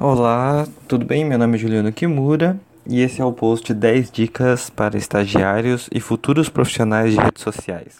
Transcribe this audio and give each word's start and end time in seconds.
Olá, 0.00 0.64
tudo 0.86 1.04
bem? 1.04 1.24
Meu 1.24 1.36
nome 1.36 1.56
é 1.56 1.58
Juliano 1.58 1.92
Kimura 1.92 2.56
e 2.86 3.00
esse 3.00 3.20
é 3.20 3.24
o 3.24 3.32
post 3.32 3.74
10 3.74 4.12
dicas 4.12 4.70
para 4.70 4.96
estagiários 4.96 5.90
e 5.92 5.98
futuros 5.98 6.48
profissionais 6.48 7.12
de 7.12 7.18
redes 7.18 7.42
sociais. 7.42 7.96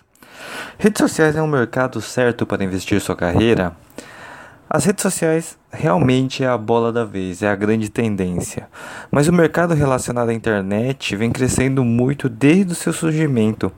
Redes 0.79 1.01
sociais 1.01 1.35
é 1.35 1.43
um 1.43 1.49
mercado 1.49 2.01
certo 2.01 2.47
para 2.47 2.63
investir 2.63 3.01
sua 3.01 3.17
carreira? 3.17 3.73
As 4.71 4.85
redes 4.85 5.03
sociais 5.03 5.58
realmente 5.71 6.43
é 6.43 6.47
a 6.47 6.57
bola 6.57 6.93
da 6.93 7.05
vez, 7.05 7.43
é 7.43 7.49
a 7.49 7.55
grande 7.55 7.89
tendência. 7.89 8.69
Mas 9.11 9.29
o 9.29 9.33
mercado 9.33 9.75
relacionado 9.75 10.31
à 10.31 10.35
internet 10.35 11.15
vem 11.15 11.31
crescendo 11.31 11.85
muito 11.85 12.29
desde 12.29 12.73
o 12.73 12.75
seu 12.75 12.93
surgimento. 12.93 13.71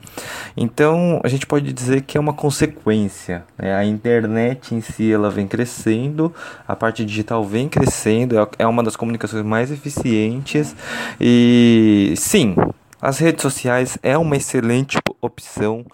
Então, 0.57 1.21
a 1.25 1.29
gente 1.29 1.47
pode 1.47 1.73
dizer 1.73 2.03
que 2.03 2.17
é 2.17 2.21
uma 2.21 2.33
consequência. 2.33 3.45
Né? 3.59 3.75
A 3.75 3.85
internet 3.85 4.75
em 4.75 4.81
si 4.81 5.13
ela 5.13 5.31
vem 5.31 5.47
crescendo, 5.47 6.33
a 6.67 6.77
parte 6.77 7.05
digital 7.05 7.45
vem 7.45 7.69
crescendo, 7.69 8.39
é, 8.39 8.49
é 8.61 8.67
uma 8.67 8.83
das 8.83 8.97
comunicações 8.97 9.45
mais 9.45 9.71
eficientes. 9.71 10.75
E 11.21 12.15
sim, 12.17 12.55
as 13.03 13.19
redes 13.19 13.43
sociais 13.43 13.99
é 14.03 14.17
uma 14.17 14.37
excelente 14.37 14.99
opção 15.21 15.85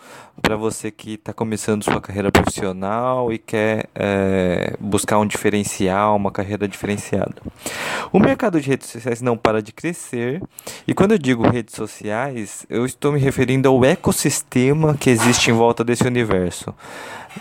para 0.41 0.57
você 0.57 0.91
que 0.91 1.15
está 1.15 1.33
começando 1.33 1.83
sua 1.83 2.01
carreira 2.01 2.31
profissional 2.31 3.33
e 3.33 3.39
quer 3.39 3.89
é, 3.95 4.77
buscar 4.79 5.19
um 5.19 5.27
diferencial, 5.27 6.17
uma 6.17 6.31
carreira 6.31 6.69
diferenciada. 6.69 7.35
O 8.13 8.19
mercado 8.19 8.61
de 8.61 8.69
redes 8.69 8.89
sociais 8.89 9.21
não 9.21 9.37
para 9.37 9.63
de 9.63 9.73
crescer 9.73 10.43
e 10.87 10.95
quando 10.95 11.13
eu 11.13 11.19
digo 11.19 11.49
redes 11.49 11.75
sociais, 11.75 12.67
eu 12.69 12.85
estou 12.87 13.13
me 13.13 13.19
referindo 13.19 13.69
ao 13.69 13.85
ecossistema 13.85 14.95
que 14.95 15.11
existe 15.11 15.51
em 15.51 15.55
volta 15.55 15.83
desse 15.83 16.07
universo. 16.07 16.75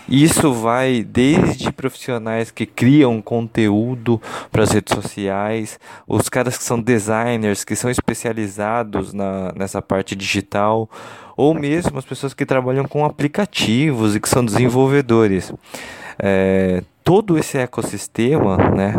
Isso 0.08 0.52
vai 0.52 1.02
desde 1.02 1.72
profissionais 1.72 2.50
que 2.50 2.66
criam 2.66 3.20
conteúdo 3.22 4.20
para 4.50 4.62
as 4.62 4.70
redes 4.70 4.94
sociais, 4.94 5.80
os 6.06 6.28
caras 6.28 6.56
que 6.56 6.64
são 6.64 6.80
designers, 6.80 7.64
que 7.64 7.74
são 7.74 7.90
especializados 7.90 9.12
na, 9.12 9.52
nessa 9.56 9.80
parte 9.80 10.14
digital, 10.14 10.88
ou 11.36 11.54
mesmo 11.54 11.98
as 11.98 12.04
pessoas 12.04 12.32
que 12.32 12.46
trabalham 12.46 12.86
com 12.86 13.04
aplicativos 13.04 14.16
e 14.16 14.20
que 14.20 14.28
são 14.28 14.44
desenvolvedores. 14.44 15.52
É, 16.18 16.82
todo 17.04 17.38
esse 17.38 17.58
ecossistema, 17.58 18.56
né, 18.74 18.94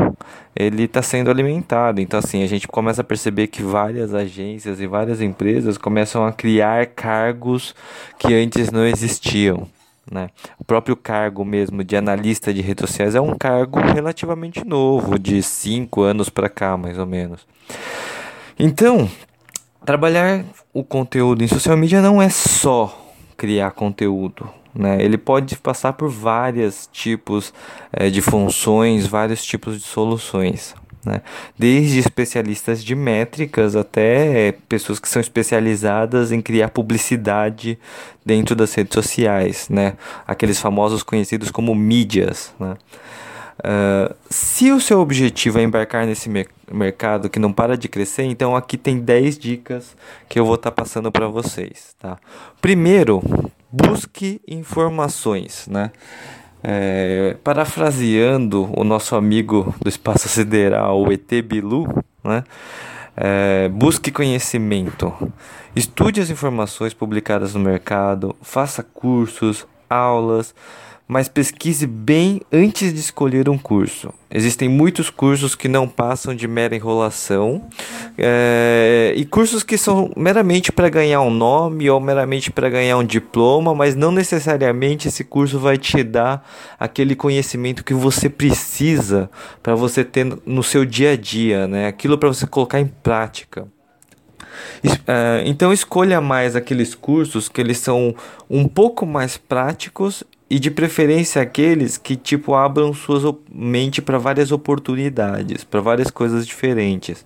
ele 0.56 0.84
está 0.84 1.02
sendo 1.02 1.30
alimentado. 1.30 2.00
Então, 2.00 2.20
assim, 2.20 2.44
a 2.44 2.48
gente 2.48 2.68
começa 2.68 3.02
a 3.02 3.04
perceber 3.04 3.48
que 3.48 3.62
várias 3.62 4.14
agências 4.14 4.80
e 4.80 4.88
várias 4.88 5.22
empresas 5.22 5.78
começam 5.78 6.26
a 6.26 6.32
criar 6.32 6.86
cargos 6.88 7.76
que 8.18 8.34
antes 8.34 8.72
não 8.72 8.86
existiam. 8.86 9.68
Né? 10.10 10.30
O 10.58 10.64
próprio 10.64 10.96
cargo 10.96 11.44
mesmo 11.44 11.84
de 11.84 11.98
analista 11.98 12.54
de 12.54 12.62
redes 12.62 12.90
sociais 12.90 13.14
é 13.14 13.20
um 13.20 13.38
cargo 13.38 13.80
relativamente 13.82 14.66
novo, 14.66 15.20
de 15.20 15.44
5 15.44 16.02
anos 16.02 16.30
para 16.30 16.48
cá, 16.48 16.78
mais 16.78 16.98
ou 16.98 17.06
menos. 17.06 17.46
Então, 18.58 19.10
trabalhar 19.88 20.44
o 20.74 20.84
conteúdo 20.84 21.46
em 21.46 21.48
social 21.48 21.78
media 21.78 22.02
não 22.02 22.22
é 22.22 22.28
só 22.28 23.10
criar 23.38 23.72
conteúdo. 23.72 24.50
Né? 24.76 25.02
Ele 25.02 25.18
pode 25.18 25.56
passar 25.56 25.94
por 25.94 26.10
vários 26.10 26.90
tipos 26.92 27.54
é, 27.94 28.10
de 28.10 28.22
funções, 28.22 29.08
vários 29.08 29.42
tipos 29.46 29.78
de 29.78 29.88
soluções 29.88 30.76
né? 31.08 31.22
Desde 31.58 32.00
especialistas 32.00 32.84
de 32.84 32.94
métricas 32.94 33.76
até 33.76 34.54
pessoas 34.68 35.00
que 35.00 35.08
são 35.08 35.22
especializadas 35.22 36.32
em 36.32 36.42
criar 36.42 36.70
publicidade 36.70 37.80
dentro 38.26 38.56
das 38.56 38.74
redes 38.74 38.94
sociais, 38.94 39.70
né? 39.70 39.94
Aqueles 40.28 40.60
famosos 40.60 41.02
conhecidos 41.04 41.50
como 41.50 41.74
mídias, 41.74 42.54
né? 42.60 42.76
Uh, 43.60 44.14
se 44.30 44.72
o 44.72 44.80
seu 44.80 45.00
objetivo 45.00 45.58
é 45.58 45.64
embarcar 45.64 46.06
nesse 46.06 46.30
mer 46.30 46.48
mercado 46.72 47.30
que 47.30 47.40
não 47.40 47.54
para 47.54 47.78
de 47.78 47.88
crescer, 47.88 48.24
então 48.24 48.56
aqui 48.56 48.78
tem 48.78 49.00
10 49.00 49.40
dicas 49.40 49.96
que 50.28 50.38
eu 50.38 50.46
vou 50.46 50.56
estar 50.56 50.70
tá 50.70 50.82
passando 50.82 51.12
para 51.12 51.28
vocês, 51.28 51.96
tá? 51.98 52.18
Primeiro, 52.62 53.24
busque 53.72 54.42
informações, 54.48 55.66
né? 55.68 55.92
É, 56.64 57.38
parafraseando 57.44 58.70
o 58.78 58.84
nosso 58.84 59.16
amigo 59.16 59.74
do 59.82 59.88
espaço 59.88 60.28
sideral, 60.28 61.02
o 61.02 61.12
ET 61.12 61.32
Bilu, 61.44 61.88
né? 62.24 62.44
É, 63.16 63.70
busque 63.70 64.12
conhecimento, 64.12 65.12
estude 65.76 66.22
as 66.22 66.30
informações 66.30 66.94
publicadas 66.94 67.56
no 67.56 67.60
mercado, 67.60 68.36
faça 68.42 68.84
cursos, 68.84 69.66
aulas, 69.90 70.54
mas 71.08 71.30
pesquise 71.30 71.88
bem 71.88 72.42
antes 72.52 72.94
de 72.94 73.00
escolher 73.00 73.48
um 73.48 73.58
curso. 73.58 74.14
Existem 74.30 74.68
muitos 74.68 75.10
cursos 75.10 75.56
que 75.56 75.70
não 75.70 75.88
passam 75.88 76.36
de 76.36 76.48
mera 76.50 76.76
enrolação 76.76 77.66
é, 78.18 79.14
e 79.16 79.24
cursos 79.24 79.64
que 79.64 79.78
são 79.78 80.12
meramente 80.18 80.70
para 80.70 80.90
ganhar 80.90 81.22
um 81.22 81.30
nome 81.30 81.90
ou 81.90 82.00
meramente 82.02 82.52
para 82.52 82.70
ganhar 82.70 82.98
um 82.98 83.06
diploma, 83.06 83.74
mas 83.74 83.96
não 83.96 84.12
necessariamente 84.12 85.08
esse 85.08 85.24
curso 85.24 85.58
vai 85.60 85.78
te 85.78 86.04
dar 86.04 86.46
aquele 86.78 87.16
conhecimento 87.16 87.86
que 87.86 87.94
você 87.94 88.30
precisa 88.30 89.30
para 89.64 89.76
você 89.76 90.04
ter 90.04 90.26
no 90.46 90.62
seu 90.62 90.84
dia 90.84 91.12
a 91.12 91.16
dia, 91.16 91.68
né? 91.68 91.88
Aquilo 91.88 92.18
para 92.18 92.28
você 92.28 92.46
colocar 92.46 92.82
em 92.82 92.88
prática. 92.88 93.66
É, 95.08 95.44
então 95.46 95.72
escolha 95.72 96.20
mais 96.20 96.56
aqueles 96.56 96.94
cursos 96.94 97.48
que 97.48 97.62
eles 97.62 97.78
são 97.78 98.16
um 98.50 98.68
pouco 98.68 99.06
mais 99.06 99.38
práticos 99.38 100.24
e 100.50 100.60
de 100.60 100.72
preferência 100.72 101.42
aqueles 101.42 101.98
que 101.98 102.16
tipo 102.16 102.56
abram 102.56 102.94
sua 102.94 103.38
mente 103.52 104.02
para 104.02 104.18
várias 104.18 104.52
oportunidades, 104.52 105.64
para 105.64 105.82
várias 105.82 106.10
coisas 106.10 106.48
diferentes. 106.48 107.24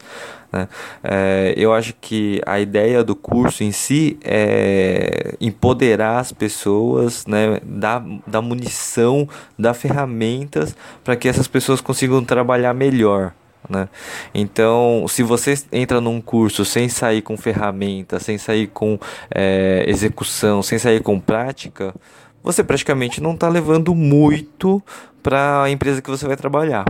Né? 0.51 0.67
É, 1.03 1.53
eu 1.55 1.73
acho 1.73 1.93
que 2.01 2.41
a 2.45 2.59
ideia 2.59 3.03
do 3.03 3.15
curso 3.15 3.63
em 3.63 3.71
si 3.71 4.17
é 4.23 5.35
empoderar 5.39 6.19
as 6.19 6.31
pessoas, 6.31 7.25
né? 7.27 7.59
dar, 7.63 8.03
dar 8.25 8.41
munição, 8.41 9.29
dar 9.57 9.73
ferramentas 9.73 10.75
para 11.03 11.15
que 11.15 11.27
essas 11.27 11.47
pessoas 11.47 11.79
consigam 11.79 12.23
trabalhar 12.25 12.73
melhor. 12.73 13.33
Né? 13.69 13.87
Então, 14.33 15.05
se 15.07 15.21
você 15.21 15.53
entra 15.71 16.01
num 16.01 16.19
curso 16.19 16.65
sem 16.65 16.89
sair 16.89 17.21
com 17.21 17.37
ferramenta, 17.37 18.19
sem 18.19 18.37
sair 18.37 18.67
com 18.67 18.99
é, 19.33 19.85
execução, 19.87 20.63
sem 20.63 20.79
sair 20.79 21.01
com 21.01 21.19
prática, 21.19 21.93
você 22.43 22.63
praticamente 22.63 23.21
não 23.21 23.33
está 23.33 23.47
levando 23.47 23.93
muito 23.93 24.81
para 25.21 25.63
a 25.63 25.69
empresa 25.69 26.01
que 26.01 26.09
você 26.09 26.27
vai 26.27 26.35
trabalhar. 26.35 26.85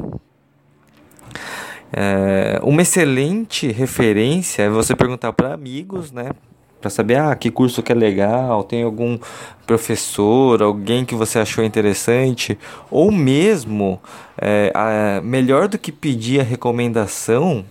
É, 1.94 2.60
uma 2.64 2.82
excelente 2.82 3.70
referência 3.70 4.64
é 4.64 4.70
você 4.70 4.96
perguntar 4.96 5.34
para 5.34 5.54
amigos, 5.54 6.12
né? 6.12 6.32
Para 6.80 6.90
saber, 6.90 7.18
ah, 7.18 7.36
que 7.36 7.52
curso 7.52 7.84
que 7.84 7.92
é 7.92 7.96
legal, 7.96 8.64
tem 8.64 8.82
algum 8.82 9.20
professor, 9.68 10.64
alguém 10.64 11.06
que 11.06 11.14
você 11.14 11.38
achou 11.38 11.64
interessante, 11.64 12.58
ou 12.90 13.12
mesmo, 13.12 14.02
é, 14.38 14.72
a, 14.74 15.22
melhor 15.22 15.68
do 15.68 15.78
que 15.78 15.92
pedir 15.92 16.40
a 16.40 16.44
recomendação, 16.44 17.64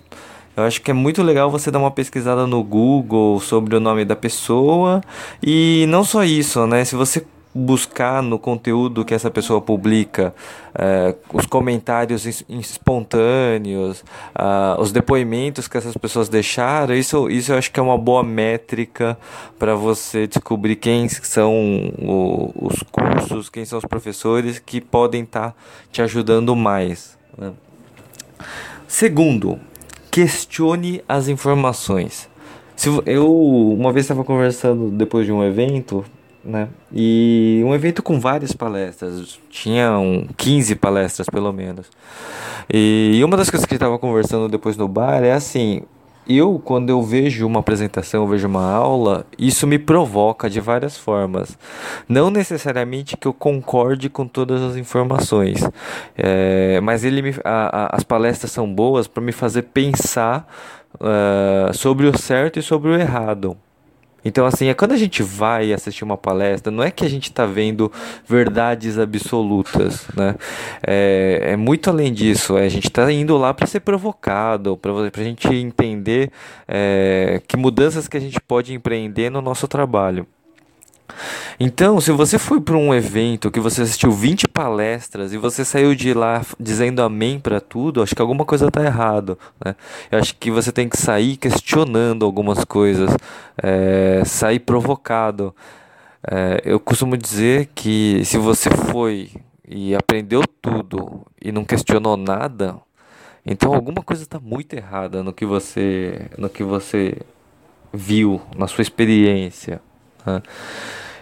eu 0.57 0.65
acho 0.65 0.83
que 0.83 0.91
é 0.91 0.95
muito 0.95 1.23
legal 1.23 1.51
você 1.51 1.71
dar 1.71 1.79
uma 1.79 1.91
pesquisada 1.91 2.47
no 2.47 2.63
Google 2.63 3.41
sobre 3.41 3.75
o 3.75 3.81
nome 3.81 4.05
da 4.05 4.15
pessoa 4.15 5.01
e 5.43 5.87
não 5.89 6.05
só 6.05 6.23
isso, 6.23 6.67
né? 6.67 6.85
Se 6.85 6.95
você 6.95 7.25
buscar 7.55 8.23
no 8.23 8.39
conteúdo 8.39 9.05
que 9.05 9.13
essa 9.13 9.31
pessoa 9.31 9.61
publica 9.61 10.33
é, 10.75 11.15
os 11.33 11.47
comentários 11.47 12.25
espontâneos, 12.49 14.05
uh, 14.37 14.81
os 14.81 14.93
depoimentos 14.93 15.67
que 15.67 15.77
essas 15.77 15.97
pessoas 15.97 16.29
deixaram, 16.29 16.95
isso, 16.95 17.29
isso 17.29 17.53
eu 17.53 17.59
acho 17.59 17.73
que 17.73 17.81
é 17.81 17.83
uma 17.83 17.99
boa 17.99 18.23
métrica 18.23 19.19
para 19.59 19.75
você 19.75 20.29
descobrir 20.29 20.77
quem 20.77 21.09
são 21.09 21.53
o, 21.99 22.53
os 22.55 22.83
cursos, 22.85 23.49
quem 23.49 23.65
são 23.65 23.79
os 23.79 23.85
professores 23.85 24.61
que 24.61 24.81
podem 24.81 25.25
estar 25.25 25.51
tá 25.51 25.55
te 25.91 26.01
ajudando 26.03 26.55
mais. 26.55 27.19
Né? 27.37 27.53
Segundo, 28.87 29.59
questione 30.11 31.03
as 31.09 31.27
informações. 31.27 32.29
Se 32.77 32.89
eu 33.07 33.31
uma 33.75 33.93
vez 33.93 34.05
estava 34.05 34.25
conversando 34.25 34.89
depois 34.91 35.27
de 35.27 35.33
um 35.33 35.45
evento 35.45 36.05
né? 36.45 36.69
E 36.93 37.63
um 37.65 37.75
evento 37.75 38.03
com 38.03 38.19
várias 38.19 38.53
palestras, 38.53 39.39
tinham 39.51 40.27
15 40.37 40.75
palestras 40.77 41.29
pelo 41.29 41.53
menos. 41.53 41.87
E 42.73 43.21
uma 43.25 43.37
das 43.37 43.51
coisas 43.51 43.67
que 43.67 43.75
estava 43.75 43.99
conversando 43.99 44.49
depois 44.49 44.77
no 44.77 44.89
bar 44.89 45.23
é 45.23 45.33
assim, 45.33 45.83
eu 46.29 46.61
quando 46.65 46.91
eu 46.91 47.03
vejo 47.03 47.47
uma 47.47 47.61
apresentação, 47.61 48.23
eu 48.23 48.29
vejo 48.29 48.47
uma 48.47 48.65
aula, 48.65 49.27
isso 49.39 49.67
me 49.67 49.79
provoca 49.79 50.49
de 50.49 50.61
várias 50.61 50.97
formas. 50.97 51.59
Não 52.09 52.31
necessariamente 52.31 53.17
que 53.17 53.27
eu 53.27 53.33
concorde 53.33 54.09
com 54.09 54.27
todas 54.27 54.63
as 54.63 54.77
informações, 54.77 55.59
é, 56.17 56.81
mas 56.81 57.05
ele 57.05 57.23
me, 57.23 57.35
a, 57.45 57.85
a, 57.85 57.97
as 57.97 58.05
palestras 58.05 58.53
são 58.53 58.73
boas 58.73 59.09
para 59.09 59.23
me 59.23 59.33
fazer 59.33 59.63
pensar 59.63 60.47
uh, 60.95 61.75
sobre 61.75 62.07
o 62.07 62.17
certo 62.17 62.59
e 62.59 62.63
sobre 62.63 62.91
o 62.91 62.95
errado. 62.95 63.57
Então, 64.25 64.47
assim, 64.47 64.67
é 64.67 64.75
quando 64.75 64.93
a 64.93 64.97
gente 64.97 65.23
vai 65.23 65.73
assistir 65.73 66.05
uma 66.05 66.17
palestra, 66.17 66.71
não 66.71 66.83
é 66.83 66.91
que 66.91 67.05
a 67.05 67.09
gente 67.09 67.31
está 67.31 67.47
vendo 67.47 67.91
verdades 68.27 68.99
absolutas, 68.99 70.07
né? 70.17 70.35
É, 70.87 71.53
é, 71.53 71.57
muito 71.57 71.91
além 71.91 72.13
disso. 72.13 72.57
É, 72.57 72.65
a 72.65 72.69
gente 72.69 72.89
está 72.89 73.11
indo 73.11 73.37
lá 73.37 73.55
para 73.55 73.67
ser 73.67 73.81
provocado, 73.81 74.77
para 74.77 74.93
a 74.93 75.25
gente 75.25 75.49
entender 75.49 76.31
é, 76.69 77.41
que 77.47 77.57
mudanças 77.57 78.09
que 78.09 78.17
a 78.17 78.21
gente 78.21 78.41
pode 78.41 78.75
empreender 78.75 79.31
no 79.31 79.41
nosso 79.41 79.67
trabalho. 79.67 80.27
Então, 81.59 82.01
se 82.01 82.11
você 82.13 82.39
foi 82.39 82.61
para 82.61 82.77
um 82.77 82.95
evento 82.95 83.51
que 83.51 83.61
você 83.61 83.83
assistiu 83.83 84.11
20 84.11 84.49
palestras 84.49 85.33
e 85.33 85.39
você 85.39 85.65
saiu 85.65 85.95
de 85.95 86.15
lá 86.15 86.43
dizendo 86.59 87.03
amém 87.03 87.39
para 87.39 87.61
tudo, 87.61 88.03
acho 88.03 88.15
que 88.15 88.23
alguma 88.23 88.45
coisa 88.45 88.69
está 88.69 88.85
errado. 88.85 89.39
Né? 89.65 89.75
Eu 90.11 90.19
acho 90.19 90.35
que 90.37 90.51
você 90.51 90.73
tem 90.73 90.89
que 90.89 90.97
sair 90.97 91.37
questionando 91.37 92.25
algumas 92.25 92.65
coisas, 92.65 93.15
é, 93.63 94.23
sair 94.25 94.61
provocado. 94.61 95.55
É, 96.31 96.61
eu 96.65 96.81
costumo 96.81 97.17
dizer 97.17 97.71
que 97.75 98.23
se 98.25 98.39
você 98.39 98.71
foi 98.71 99.31
e 99.69 99.95
aprendeu 99.95 100.43
tudo 100.61 101.27
e 101.41 101.53
não 101.53 101.65
questionou 101.65 102.17
nada, 102.17 102.77
então 103.45 103.73
alguma 103.73 104.03
coisa 104.03 104.23
está 104.23 104.39
muito 104.39 104.75
errada 104.75 105.23
no 105.23 105.33
que 105.33 105.47
você, 105.47 106.29
no 106.37 106.49
que 106.49 106.63
você 106.63 107.17
viu, 107.93 108.41
na 108.57 108.67
sua 108.67 108.83
experiência. 108.83 109.81
Né? 110.27 110.43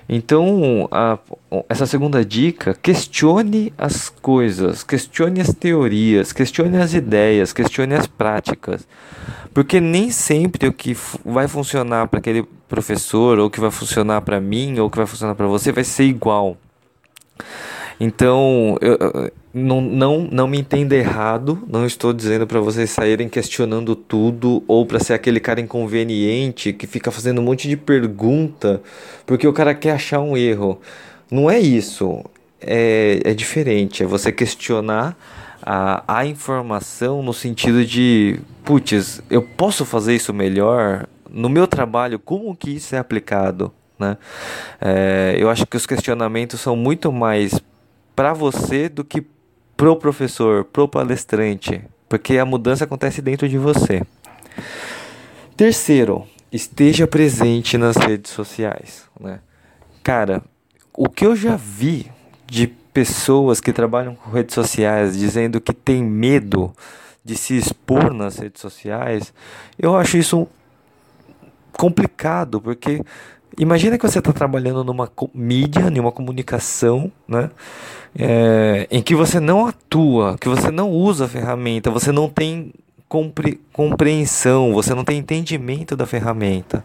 Então, 0.08 0.88
a, 0.90 1.18
essa 1.68 1.84
segunda 1.84 2.24
dica, 2.24 2.74
questione 2.82 3.74
as 3.76 4.08
coisas, 4.08 4.82
questione 4.82 5.40
as 5.40 5.52
teorias, 5.52 6.32
questione 6.32 6.78
as 6.78 6.94
ideias, 6.94 7.52
questione 7.52 7.94
as 7.94 8.06
práticas. 8.06 8.88
Porque 9.52 9.80
nem 9.80 10.10
sempre 10.10 10.66
o 10.66 10.72
que 10.72 10.96
vai 11.24 11.46
funcionar 11.46 12.08
para 12.08 12.20
aquele 12.20 12.42
professor, 12.66 13.38
ou 13.38 13.50
que 13.50 13.60
vai 13.60 13.70
funcionar 13.70 14.22
para 14.22 14.40
mim, 14.40 14.78
ou 14.78 14.88
que 14.88 14.96
vai 14.96 15.06
funcionar 15.06 15.34
para 15.34 15.46
você, 15.46 15.72
vai 15.72 15.84
ser 15.84 16.04
igual. 16.04 16.56
Então, 18.00 18.78
eu, 18.80 19.30
não, 19.52 19.80
não, 19.80 20.28
não 20.30 20.46
me 20.46 20.58
entenda 20.58 20.94
errado, 20.94 21.62
não 21.66 21.86
estou 21.86 22.12
dizendo 22.12 22.46
para 22.46 22.60
vocês 22.60 22.90
saírem 22.90 23.28
questionando 23.28 23.96
tudo 23.96 24.62
ou 24.68 24.84
para 24.84 25.00
ser 25.00 25.14
aquele 25.14 25.40
cara 25.40 25.60
inconveniente 25.60 26.72
que 26.72 26.86
fica 26.86 27.10
fazendo 27.10 27.40
um 27.40 27.44
monte 27.44 27.68
de 27.68 27.76
pergunta 27.76 28.82
porque 29.26 29.46
o 29.46 29.52
cara 29.52 29.74
quer 29.74 29.92
achar 29.92 30.20
um 30.20 30.36
erro. 30.36 30.80
Não 31.30 31.50
é 31.50 31.58
isso. 31.58 32.24
É, 32.60 33.20
é 33.24 33.34
diferente. 33.34 34.02
É 34.02 34.06
você 34.06 34.32
questionar 34.32 35.16
a, 35.62 36.02
a 36.06 36.26
informação 36.26 37.22
no 37.22 37.32
sentido 37.32 37.84
de, 37.84 38.40
putz, 38.64 39.22
eu 39.30 39.42
posso 39.42 39.84
fazer 39.84 40.14
isso 40.14 40.32
melhor? 40.32 41.06
No 41.30 41.48
meu 41.48 41.66
trabalho, 41.66 42.18
como 42.18 42.56
que 42.56 42.70
isso 42.70 42.94
é 42.94 42.98
aplicado? 42.98 43.72
Né? 43.98 44.16
É, 44.80 45.36
eu 45.38 45.50
acho 45.50 45.66
que 45.66 45.76
os 45.76 45.86
questionamentos 45.86 46.60
são 46.60 46.74
muito 46.76 47.12
mais 47.12 47.60
para 48.14 48.32
você 48.32 48.88
do 48.88 49.04
que 49.04 49.24
pro 49.78 49.94
professor, 49.94 50.64
pro 50.64 50.88
palestrante, 50.88 51.80
porque 52.08 52.36
a 52.36 52.44
mudança 52.44 52.82
acontece 52.82 53.22
dentro 53.22 53.48
de 53.48 53.56
você. 53.56 54.02
Terceiro, 55.56 56.26
esteja 56.50 57.06
presente 57.06 57.78
nas 57.78 57.96
redes 57.96 58.32
sociais, 58.32 59.04
né? 59.20 59.38
Cara, 60.02 60.42
o 60.92 61.08
que 61.08 61.24
eu 61.24 61.36
já 61.36 61.54
vi 61.54 62.10
de 62.44 62.66
pessoas 62.66 63.60
que 63.60 63.72
trabalham 63.72 64.16
com 64.16 64.32
redes 64.32 64.52
sociais 64.52 65.16
dizendo 65.16 65.60
que 65.60 65.72
tem 65.72 66.02
medo 66.02 66.72
de 67.24 67.36
se 67.36 67.56
expor 67.56 68.12
nas 68.12 68.36
redes 68.36 68.60
sociais, 68.60 69.32
eu 69.78 69.96
acho 69.96 70.16
isso 70.16 70.48
complicado, 71.70 72.60
porque 72.60 73.00
imagina 73.58 73.98
que 73.98 74.06
você 74.06 74.18
está 74.18 74.32
trabalhando 74.32 74.84
numa 74.84 75.10
mídia, 75.34 75.90
numa 75.90 76.12
comunicação, 76.12 77.10
né? 77.26 77.50
é, 78.16 78.86
em 78.90 79.02
que 79.02 79.14
você 79.14 79.40
não 79.40 79.66
atua, 79.66 80.36
que 80.38 80.48
você 80.48 80.70
não 80.70 80.90
usa 80.90 81.24
a 81.24 81.28
ferramenta, 81.28 81.90
você 81.90 82.12
não 82.12 82.28
tem 82.28 82.72
compre, 83.08 83.60
compreensão, 83.72 84.72
você 84.72 84.94
não 84.94 85.04
tem 85.04 85.18
entendimento 85.18 85.96
da 85.96 86.06
ferramenta. 86.06 86.84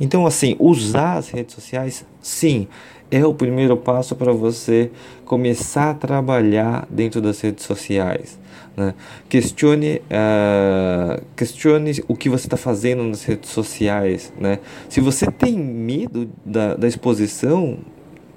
Então, 0.00 0.26
assim, 0.26 0.56
usar 0.58 1.14
as 1.14 1.28
redes 1.30 1.54
sociais, 1.54 2.04
sim, 2.20 2.68
é 3.10 3.24
o 3.24 3.34
primeiro 3.34 3.76
passo 3.76 4.14
para 4.14 4.32
você 4.32 4.90
começar 5.24 5.90
a 5.90 5.94
trabalhar 5.94 6.86
dentro 6.88 7.20
das 7.20 7.40
redes 7.40 7.64
sociais. 7.64 8.38
Né? 8.76 8.94
Questione, 9.28 10.02
uh, 10.10 11.22
questione 11.36 12.02
o 12.08 12.16
que 12.16 12.28
você 12.28 12.46
está 12.46 12.56
fazendo 12.56 13.02
nas 13.04 13.24
redes 13.24 13.50
sociais. 13.50 14.32
Né? 14.38 14.58
Se 14.88 15.00
você 15.00 15.30
tem 15.30 15.58
medo 15.58 16.28
da, 16.44 16.74
da 16.74 16.88
exposição, 16.88 17.78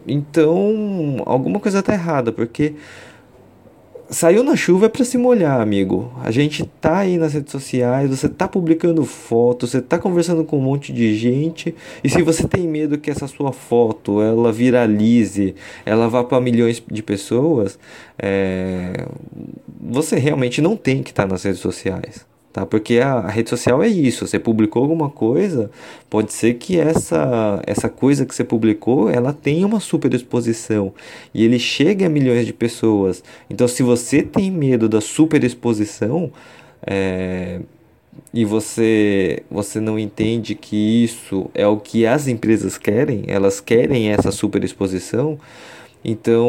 então, 0.08 1.22
alguma 1.26 1.60
coisa 1.60 1.84
tá 1.84 1.94
errada, 1.94 2.32
porque 2.32 2.76
saiu 4.10 4.44
na 4.44 4.56
chuva 4.56 4.86
é 4.86 4.90
para 4.90 5.04
se 5.04 5.18
molhar, 5.18 5.60
amigo. 5.60 6.12
A 6.24 6.32
gente 6.32 6.66
tá 6.80 7.00
aí 7.00 7.18
nas 7.18 7.34
redes 7.34 7.52
sociais, 7.52 8.10
você 8.10 8.30
tá 8.30 8.48
publicando 8.48 9.04
fotos, 9.06 9.72
você 9.72 9.82
tá 9.82 9.98
conversando 10.00 10.44
com 10.44 10.58
um 10.58 10.62
monte 10.62 10.94
de 10.94 11.16
gente, 11.16 11.76
e 12.04 12.10
se 12.10 12.22
você 12.22 12.48
tem 12.48 12.68
medo 12.68 12.98
que 12.98 13.12
essa 13.12 13.28
sua 13.28 13.52
foto 13.52 14.22
ela 14.22 14.52
viralize, 14.52 15.56
ela 15.86 16.08
vá 16.08 16.24
para 16.24 16.40
milhões 16.40 16.82
de 16.90 17.04
pessoas, 17.04 17.78
é... 18.18 19.06
você 19.80 20.18
realmente 20.18 20.62
não 20.62 20.76
tem 20.76 21.04
que 21.04 21.12
estar 21.12 21.24
tá 21.24 21.30
nas 21.30 21.44
redes 21.44 21.60
sociais 21.60 22.26
tá? 22.58 22.66
Porque 22.66 22.98
a, 22.98 23.14
a, 23.14 23.30
rede 23.30 23.52
social 23.52 23.84
é 23.84 23.88
isso, 23.88 24.26
você 24.26 24.40
publicou 24.40 24.82
alguma 24.82 25.12
coisa, 25.12 25.70
pode 26.10 26.34
ser 26.34 26.56
que 26.56 26.80
essa, 26.80 27.62
essa 27.68 27.88
coisa 27.88 28.26
que 28.26 28.34
você 28.34 28.44
publicou, 28.44 29.12
ela 29.12 29.32
tenha 29.32 29.68
uma 29.68 29.80
super 29.80 30.12
exposição 30.12 30.92
e 31.36 31.46
ele 31.46 31.60
chegue 31.60 32.04
a 32.04 32.10
milhões 32.10 32.48
de 32.48 32.54
pessoas. 32.54 33.24
Então, 33.48 33.68
se 33.68 33.84
você 33.84 34.24
tem 34.24 34.50
medo 34.50 34.90
da 34.90 35.00
super 35.00 35.44
exposição, 35.44 36.32
é, 36.82 37.60
e 38.34 38.44
você 38.44 39.44
você 39.52 39.80
não 39.80 40.00
entende 40.00 40.56
que 40.56 41.04
isso 41.04 41.52
é 41.54 41.68
o 41.68 41.78
que 41.78 42.08
as 42.08 42.28
empresas 42.28 42.76
querem, 42.76 43.26
elas 43.28 43.60
querem 43.60 44.10
essa 44.10 44.32
super 44.32 44.64
exposição, 44.64 45.38
então, 46.04 46.48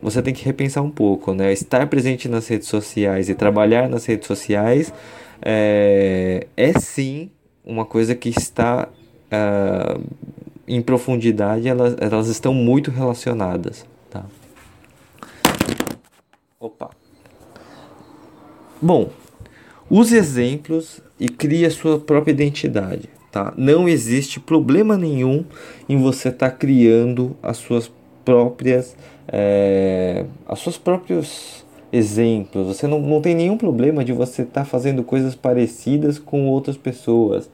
você 0.00 0.22
tem 0.22 0.32
que 0.32 0.44
repensar 0.44 0.82
um 0.82 0.90
pouco, 0.90 1.34
né? 1.34 1.52
Estar 1.52 1.86
presente 1.88 2.28
nas 2.28 2.48
redes 2.48 2.68
sociais 2.68 3.28
e 3.28 3.34
trabalhar 3.34 3.88
nas 3.88 4.06
redes 4.06 4.26
sociais 4.26 4.92
é, 5.42 6.46
é 6.56 6.72
sim 6.78 7.30
uma 7.64 7.84
coisa 7.84 8.14
que 8.14 8.28
está 8.28 8.88
uh, 8.88 10.02
em 10.66 10.80
profundidade, 10.80 11.68
elas, 11.68 11.96
elas 12.00 12.28
estão 12.28 12.54
muito 12.54 12.90
relacionadas, 12.90 13.84
tá? 14.08 14.24
Opa. 16.58 16.90
Bom, 18.80 19.10
use 19.90 20.16
exemplos 20.16 21.00
e 21.18 21.28
crie 21.28 21.66
a 21.66 21.70
sua 21.70 21.98
própria 21.98 22.32
identidade, 22.32 23.08
tá? 23.30 23.52
Não 23.56 23.88
existe 23.88 24.40
problema 24.40 24.96
nenhum 24.96 25.44
em 25.88 26.00
você 26.00 26.28
estar 26.28 26.50
tá 26.50 26.56
criando 26.56 27.36
as 27.42 27.58
suas 27.58 27.90
próprias, 28.30 28.96
é, 29.26 30.24
os 30.48 30.60
seus 30.62 30.78
próprios 30.78 31.64
exemplos. 31.92 32.68
Você 32.68 32.86
não, 32.86 33.00
não 33.00 33.20
tem 33.20 33.34
nenhum 33.34 33.56
problema 33.56 34.04
de 34.04 34.12
você 34.12 34.42
estar 34.42 34.60
tá 34.60 34.64
fazendo 34.64 35.02
coisas 35.02 35.34
parecidas 35.34 36.16
com 36.16 36.46
outras 36.46 36.76
pessoas, 36.76 37.50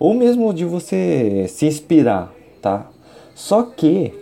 ou 0.00 0.14
mesmo 0.14 0.52
de 0.52 0.64
você 0.64 1.46
se 1.48 1.64
inspirar, 1.64 2.32
tá? 2.60 2.90
Só 3.36 3.62
que 3.62 4.12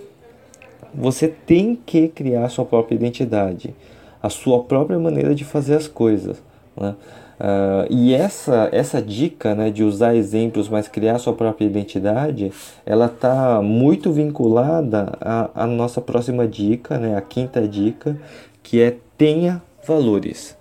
você 0.92 1.26
tem 1.26 1.74
que 1.74 2.08
criar 2.08 2.44
a 2.44 2.48
sua 2.50 2.66
própria 2.66 2.96
identidade, 2.96 3.74
a 4.22 4.28
sua 4.28 4.62
própria 4.62 4.98
maneira 4.98 5.34
de 5.34 5.42
fazer 5.42 5.76
as 5.76 5.88
coisas. 5.88 6.42
Né? 6.76 6.94
Uh, 7.38 7.86
e 7.90 8.14
essa, 8.14 8.68
essa 8.72 9.02
dica 9.02 9.54
né, 9.54 9.70
de 9.70 9.82
usar 9.82 10.14
exemplos, 10.14 10.68
mas 10.68 10.88
criar 10.88 11.18
sua 11.18 11.32
própria 11.32 11.66
identidade, 11.66 12.52
ela 12.86 13.06
está 13.06 13.60
muito 13.60 14.12
vinculada 14.12 15.12
à, 15.20 15.64
à 15.64 15.66
nossa 15.66 16.00
próxima 16.00 16.46
dica, 16.46 16.98
né, 16.98 17.16
a 17.16 17.20
quinta 17.20 17.66
dica, 17.66 18.16
que 18.62 18.80
é 18.80 18.96
tenha 19.18 19.62
valores. 19.86 20.56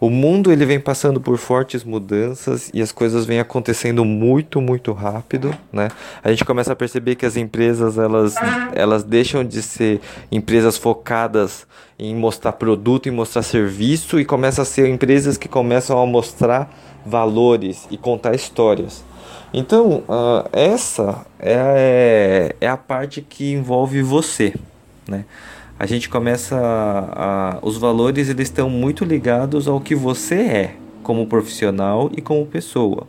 O 0.00 0.08
mundo 0.08 0.52
ele 0.52 0.64
vem 0.64 0.78
passando 0.78 1.20
por 1.20 1.36
fortes 1.38 1.82
mudanças 1.82 2.70
e 2.72 2.80
as 2.80 2.92
coisas 2.92 3.26
vêm 3.26 3.40
acontecendo 3.40 4.04
muito, 4.04 4.60
muito 4.60 4.92
rápido, 4.92 5.52
né? 5.72 5.88
A 6.22 6.30
gente 6.30 6.44
começa 6.44 6.72
a 6.72 6.76
perceber 6.76 7.16
que 7.16 7.26
as 7.26 7.36
empresas 7.36 7.98
elas, 7.98 8.36
elas 8.74 9.02
deixam 9.02 9.42
de 9.42 9.60
ser 9.60 10.00
empresas 10.30 10.76
focadas 10.76 11.66
em 11.98 12.14
mostrar 12.14 12.52
produto, 12.52 13.08
em 13.08 13.12
mostrar 13.12 13.42
serviço 13.42 14.20
e 14.20 14.24
começam 14.24 14.62
a 14.62 14.64
ser 14.64 14.88
empresas 14.88 15.36
que 15.36 15.48
começam 15.48 16.00
a 16.00 16.06
mostrar 16.06 16.72
valores 17.04 17.88
e 17.90 17.96
contar 17.96 18.36
histórias. 18.36 19.02
Então, 19.52 20.04
uh, 20.08 20.48
essa 20.52 21.26
é, 21.40 22.54
é 22.60 22.68
a 22.68 22.76
parte 22.76 23.20
que 23.20 23.52
envolve 23.52 24.00
você, 24.02 24.54
né? 25.08 25.24
A 25.78 25.86
gente 25.86 26.08
começa 26.08 26.56
a, 26.56 27.56
a, 27.56 27.58
os 27.62 27.76
valores 27.76 28.28
eles 28.28 28.48
estão 28.48 28.68
muito 28.68 29.04
ligados 29.04 29.68
ao 29.68 29.80
que 29.80 29.94
você 29.94 30.34
é 30.34 30.76
como 31.02 31.26
profissional 31.26 32.10
e 32.16 32.20
como 32.20 32.44
pessoa. 32.44 33.06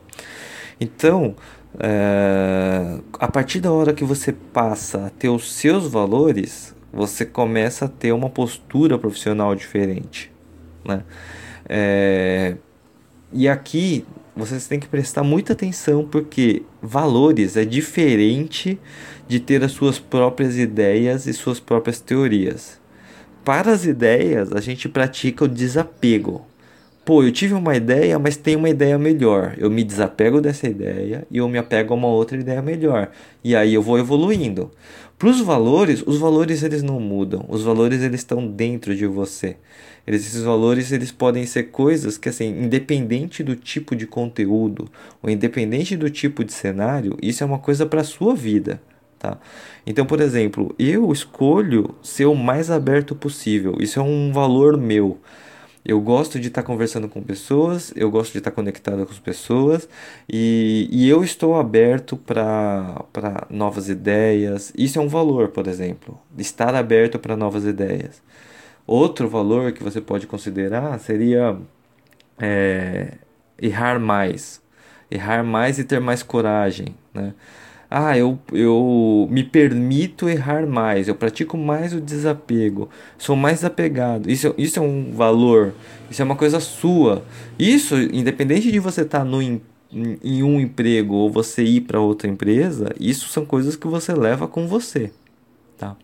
Então, 0.80 1.36
é, 1.80 3.00
a 3.20 3.28
partir 3.28 3.60
da 3.60 3.72
hora 3.72 3.94
que 3.94 4.04
você 4.04 4.32
passa 4.32 5.08
a 5.08 5.10
ter 5.10 5.30
os 5.30 5.52
seus 5.52 5.88
valores, 5.88 6.76
você 6.94 7.26
começa 7.26 7.86
a 7.86 7.88
ter 7.88 8.12
uma 8.12 8.30
postura 8.30 8.98
profissional 8.98 9.54
diferente, 9.56 10.32
né? 10.86 11.04
É, 11.68 12.56
e 13.32 13.48
aqui 13.48 14.06
vocês 14.40 14.68
têm 14.68 14.80
que 14.80 14.88
prestar 14.88 15.24
muita 15.24 15.54
atenção 15.54 16.04
porque 16.04 16.64
valores 16.82 17.58
é 17.58 17.66
diferente 17.66 18.80
de 19.28 19.40
ter 19.40 19.64
as 19.64 19.72
suas 19.72 20.00
próprias 20.00 20.58
ideias 20.58 21.28
e 21.28 21.34
suas 21.34 21.60
próprias 21.60 22.00
teorias. 22.00 22.80
Para 23.44 23.72
as 23.72 23.86
ideias, 23.86 24.52
a 24.52 24.62
gente 24.62 24.88
pratica 24.88 25.46
o 25.46 25.48
desapego. 25.48 26.46
Pô, 27.06 27.24
eu 27.24 27.32
tive 27.32 27.54
uma 27.54 27.76
ideia, 27.76 28.20
mas 28.20 28.38
tem 28.38 28.56
uma 28.56 28.70
ideia 28.70 28.98
melhor. 28.98 29.56
Eu 29.58 29.70
me 29.70 29.84
desapego 29.84 30.40
dessa 30.40 30.68
ideia 30.68 31.26
e 31.32 31.38
eu 31.38 31.50
me 31.50 31.58
apego 31.58 31.94
a 31.94 31.98
uma 31.98 32.08
outra 32.08 32.38
ideia 32.38 32.62
melhor. 32.62 33.10
E 33.44 33.56
aí 33.56 33.74
eu 33.74 33.82
vou 33.82 33.98
evoluindo. 33.98 34.70
Para 35.18 35.30
os 35.30 35.42
valores, 35.42 36.04
os 36.06 36.18
valores 36.18 36.62
eles 36.64 36.84
não 36.84 37.00
mudam. 37.00 37.46
Os 37.50 37.64
valores 37.64 38.02
eles 38.02 38.22
estão 38.22 38.48
dentro 38.48 38.96
de 38.96 39.08
você. 39.08 39.58
Esses 40.06 40.42
valores 40.44 40.92
eles 40.92 41.12
podem 41.12 41.46
ser 41.46 41.66
coisas 41.66 42.18
que 42.18 42.30
assim, 42.30 42.48
independente 42.64 43.44
do 43.44 43.56
tipo 43.56 43.96
de 43.96 44.08
conteúdo 44.08 44.90
ou 45.22 45.30
independente 45.30 45.96
do 45.96 46.10
tipo 46.10 46.44
de 46.44 46.54
cenário, 46.54 47.18
isso 47.22 47.44
é 47.44 47.46
uma 47.46 47.60
coisa 47.60 47.86
para 47.86 48.02
a 48.02 48.04
sua 48.04 48.36
vida, 48.36 48.82
tá? 49.18 49.38
Então, 49.86 50.06
por 50.06 50.20
exemplo, 50.20 50.74
eu 50.80 51.12
escolho 51.12 51.96
ser 52.02 52.26
o 52.26 52.36
mais 52.36 52.72
aberto 52.72 53.16
possível. 53.16 53.78
Isso 53.80 54.00
é 54.00 54.04
um 54.04 54.32
valor 54.32 54.78
meu. 54.78 55.20
Eu 55.84 56.00
gosto 56.02 56.40
de 56.40 56.50
estar 56.50 56.62
tá 56.62 56.68
conversando 56.68 57.08
com 57.08 57.22
pessoas, 57.24 57.94
eu 57.96 58.12
gosto 58.12 58.34
de 58.34 58.40
estar 58.40 58.52
tá 58.52 58.56
conectado 58.56 59.06
com 59.06 59.12
as 59.12 59.20
pessoas 59.20 59.88
e, 60.32 60.88
e 60.92 61.08
eu 61.10 61.24
estou 61.24 61.56
aberto 61.56 62.18
para 62.18 63.48
novas 63.50 63.90
ideias. 63.90 64.74
Isso 64.78 65.00
é 65.00 65.02
um 65.02 65.08
valor, 65.08 65.50
por 65.50 65.68
exemplo, 65.68 66.20
estar 66.38 66.76
aberto 66.76 67.18
para 67.18 67.36
novas 67.36 67.66
ideias. 67.66 68.22
Outro 68.92 69.30
valor 69.30 69.72
que 69.72 69.84
você 69.84 70.02
pode 70.02 70.26
considerar 70.26 71.00
seria 71.00 71.56
é, 72.40 73.20
errar 73.62 74.00
mais. 74.00 74.60
Errar 75.12 75.44
mais 75.44 75.78
e 75.78 75.84
ter 75.84 76.00
mais 76.00 76.24
coragem. 76.24 76.96
Né? 77.14 77.36
Ah, 77.88 78.18
eu, 78.18 78.40
eu 78.52 79.28
me 79.30 79.44
permito 79.44 80.28
errar 80.28 80.66
mais, 80.66 81.08
eu 81.08 81.14
pratico 81.14 81.56
mais 81.56 81.94
o 81.94 82.02
desapego, 82.02 82.90
sou 83.16 83.36
mais 83.36 83.64
apegado. 83.64 84.28
Isso, 84.28 84.56
isso 84.58 84.80
é 84.80 84.82
um 84.82 85.12
valor, 85.12 85.72
isso 86.10 86.24
é 86.24 86.26
uma 86.26 86.36
coisa 86.36 86.60
sua. 86.60 87.24
Isso, 87.60 87.96
independente 87.96 88.72
de 88.72 88.80
você 88.80 89.02
estar 89.02 89.20
tá 89.20 89.24
no, 89.24 89.40
em, 89.40 89.62
em 89.92 90.42
um 90.42 90.60
emprego 90.60 91.14
ou 91.14 91.30
você 91.30 91.62
ir 91.62 91.82
para 91.82 92.00
outra 92.00 92.28
empresa, 92.28 92.92
isso 93.00 93.30
são 93.30 93.46
coisas 93.46 93.76
que 93.76 93.86
você 93.86 94.16
leva 94.16 94.48
com 94.48 94.68
você. 94.68 95.12
Tá? 95.78 95.96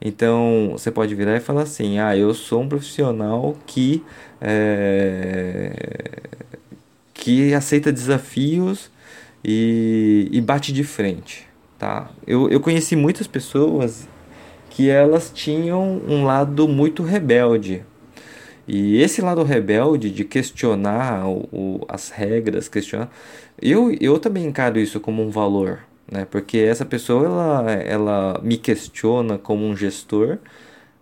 Então 0.00 0.70
você 0.72 0.90
pode 0.90 1.14
virar 1.14 1.36
e 1.36 1.40
falar 1.40 1.62
assim: 1.62 1.98
ah, 1.98 2.16
eu 2.16 2.32
sou 2.32 2.62
um 2.62 2.68
profissional 2.68 3.56
que, 3.66 4.02
é, 4.40 6.22
que 7.12 7.52
aceita 7.52 7.92
desafios 7.92 8.90
e, 9.44 10.28
e 10.32 10.40
bate 10.40 10.72
de 10.72 10.84
frente. 10.84 11.46
Tá? 11.78 12.10
Eu, 12.26 12.48
eu 12.50 12.60
conheci 12.60 12.96
muitas 12.96 13.26
pessoas 13.26 14.08
que 14.70 14.88
elas 14.88 15.30
tinham 15.34 16.00
um 16.08 16.24
lado 16.24 16.66
muito 16.66 17.02
rebelde. 17.02 17.84
E 18.68 19.02
esse 19.02 19.20
lado 19.20 19.42
rebelde 19.42 20.10
de 20.10 20.24
questionar 20.24 21.26
o, 21.26 21.48
o, 21.52 21.84
as 21.88 22.10
regras, 22.10 22.68
questionar, 22.68 23.10
eu, 23.60 23.92
eu 24.00 24.18
também 24.18 24.46
encaro 24.46 24.78
isso 24.78 25.00
como 25.00 25.22
um 25.22 25.30
valor 25.30 25.80
né? 26.10 26.26
Porque 26.30 26.58
essa 26.58 26.84
pessoa 26.84 27.24
ela, 27.24 27.72
ela 27.72 28.40
me 28.42 28.56
questiona 28.56 29.38
como 29.38 29.64
um 29.64 29.76
gestor, 29.76 30.38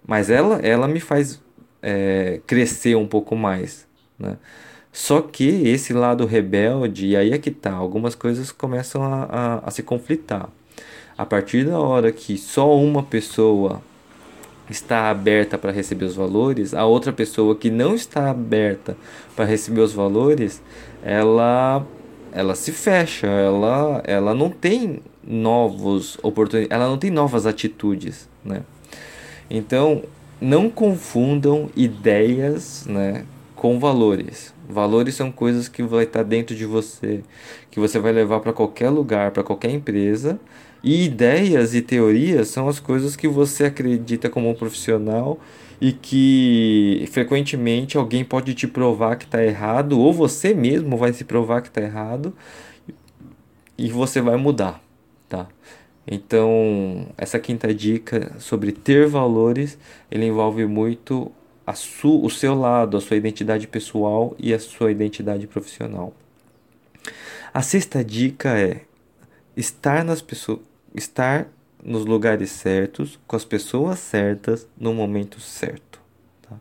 mas 0.06 0.30
ela, 0.30 0.56
ela 0.56 0.86
me 0.86 1.00
faz 1.00 1.40
é, 1.82 2.40
crescer 2.46 2.96
um 2.96 3.06
pouco 3.06 3.34
mais, 3.34 3.86
né? 4.18 4.36
Só 4.92 5.20
que 5.20 5.68
esse 5.68 5.92
lado 5.92 6.26
rebelde, 6.26 7.08
e 7.08 7.16
aí 7.16 7.32
é 7.32 7.38
que 7.38 7.50
tá, 7.50 7.72
algumas 7.72 8.14
coisas 8.14 8.50
começam 8.50 9.02
a, 9.02 9.24
a, 9.24 9.68
a 9.68 9.70
se 9.70 9.82
conflitar. 9.82 10.48
A 11.16 11.24
partir 11.24 11.64
da 11.64 11.78
hora 11.78 12.10
que 12.10 12.36
só 12.36 12.76
uma 12.76 13.02
pessoa 13.02 13.82
está 14.68 15.10
aberta 15.10 15.56
para 15.56 15.72
receber 15.72 16.04
os 16.04 16.14
valores, 16.14 16.74
a 16.74 16.84
outra 16.84 17.12
pessoa 17.12 17.54
que 17.54 17.70
não 17.70 17.94
está 17.94 18.30
aberta 18.30 18.96
para 19.36 19.44
receber 19.44 19.80
os 19.80 19.92
valores, 19.92 20.62
ela 21.02 21.86
ela 22.32 22.54
se 22.54 22.73
fecha, 22.73 23.26
ela, 23.26 24.02
ela 24.04 24.35
não 24.35 24.50
tem 24.50 25.00
novos 25.26 26.18
oportunidades, 26.23 26.75
ela 26.75 26.88
não 26.88 26.99
tem 26.99 27.11
novas 27.11 27.47
atitudes, 27.47 28.28
né? 28.44 28.62
Então, 29.50 30.02
não 30.40 30.70
confundam 30.70 31.68
ideias, 31.75 32.87
né, 32.87 33.25
com 33.56 33.78
valores. 33.78 34.54
Valores 34.68 35.14
são 35.14 35.32
coisas 35.32 35.68
que 35.68 35.82
vai 35.82 36.04
estar 36.04 36.23
dentro 36.23 36.54
de 36.54 36.64
você, 36.64 37.23
que 37.70 37.80
você 37.80 37.99
vai 37.99 38.12
levar 38.12 38.40
para 38.40 38.52
qualquer 38.52 38.90
lugar, 38.90 39.30
para 39.30 39.42
qualquer 39.42 39.70
empresa. 39.70 40.38
E 40.82 41.04
ideias 41.04 41.75
e 41.75 41.82
teorias 41.82 42.49
são 42.49 42.68
as 42.68 42.78
coisas 42.78 43.16
que 43.16 43.26
você 43.26 43.64
acredita 43.64 44.30
como 44.30 44.49
um 44.49 44.54
profissional 44.54 45.40
e 45.80 45.92
que 45.92 47.08
frequentemente 47.12 47.97
alguém 47.97 48.25
pode 48.25 48.54
te 48.54 48.66
provar 48.66 49.16
que 49.16 49.25
está 49.25 49.42
errado, 49.42 49.99
ou 49.99 50.12
você 50.12 50.52
mesmo 50.52 50.97
vai 50.97 51.12
se 51.12 51.25
provar 51.25 51.62
que 51.62 51.68
está 51.68 51.80
errado 51.80 52.35
e 53.76 53.90
você 53.90 54.20
vai 54.20 54.37
mudar, 54.37 54.82
tá? 55.28 55.47
Então, 56.11 57.06
essa 57.16 57.38
quinta 57.38 57.73
dica 57.73 58.35
sobre 58.38 58.73
ter 58.73 59.06
valores, 59.06 59.78
ele 60.11 60.26
envolve 60.26 60.66
muito 60.66 61.30
a 61.66 61.75
su, 61.75 62.25
o 62.25 62.30
seu 62.30 62.54
lado, 62.54 62.97
a 62.97 63.00
sua 63.00 63.16
identidade 63.16 63.68
pessoal 63.68 64.35
e 64.38 64.54
a 64.54 64.58
sua 64.58 64.90
identidade 64.90 65.47
profissional. 65.47 66.14
A 67.52 67.61
sexta 67.61 68.02
dica 68.02 68.58
é 68.58 68.80
estar 69.54 70.02
nas 70.02 70.23
pessoas, 70.23 70.61
estar 70.94 71.47
nos 71.85 72.04
lugares 72.04 72.50
certos, 72.50 73.18
com 73.26 73.37
as 73.37 73.44
pessoas 73.44 73.99
certas, 73.99 74.66
no 74.78 74.92
momento 74.92 75.40
certo. 75.40 76.00
Tá? 76.42 76.56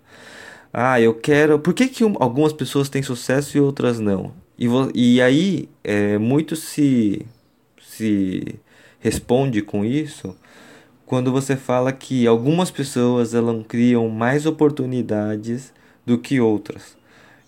Ah, 0.74 1.02
eu 1.02 1.14
quero. 1.14 1.60
Por 1.60 1.74
que, 1.74 1.88
que 1.88 2.04
algumas 2.20 2.54
pessoas 2.54 2.90
têm 2.90 3.02
sucesso 3.02 3.58
e 3.58 3.62
outras 3.62 4.00
não? 4.00 4.34
E, 4.58 4.68
e 4.96 5.22
aí, 5.22 5.70
é, 5.84 6.18
muito 6.18 6.56
se, 6.56 7.26
se 7.82 8.60
responde 9.00 9.62
com 9.62 9.86
isso 9.86 10.36
quando 11.06 11.32
você 11.32 11.56
fala 11.56 11.94
que 11.94 12.28
algumas 12.28 12.70
pessoas 12.70 13.34
elas 13.34 13.66
criam 13.66 14.10
mais 14.10 14.46
oportunidades 14.46 15.74
do 16.06 16.18
que 16.18 16.40
outras. 16.42 16.98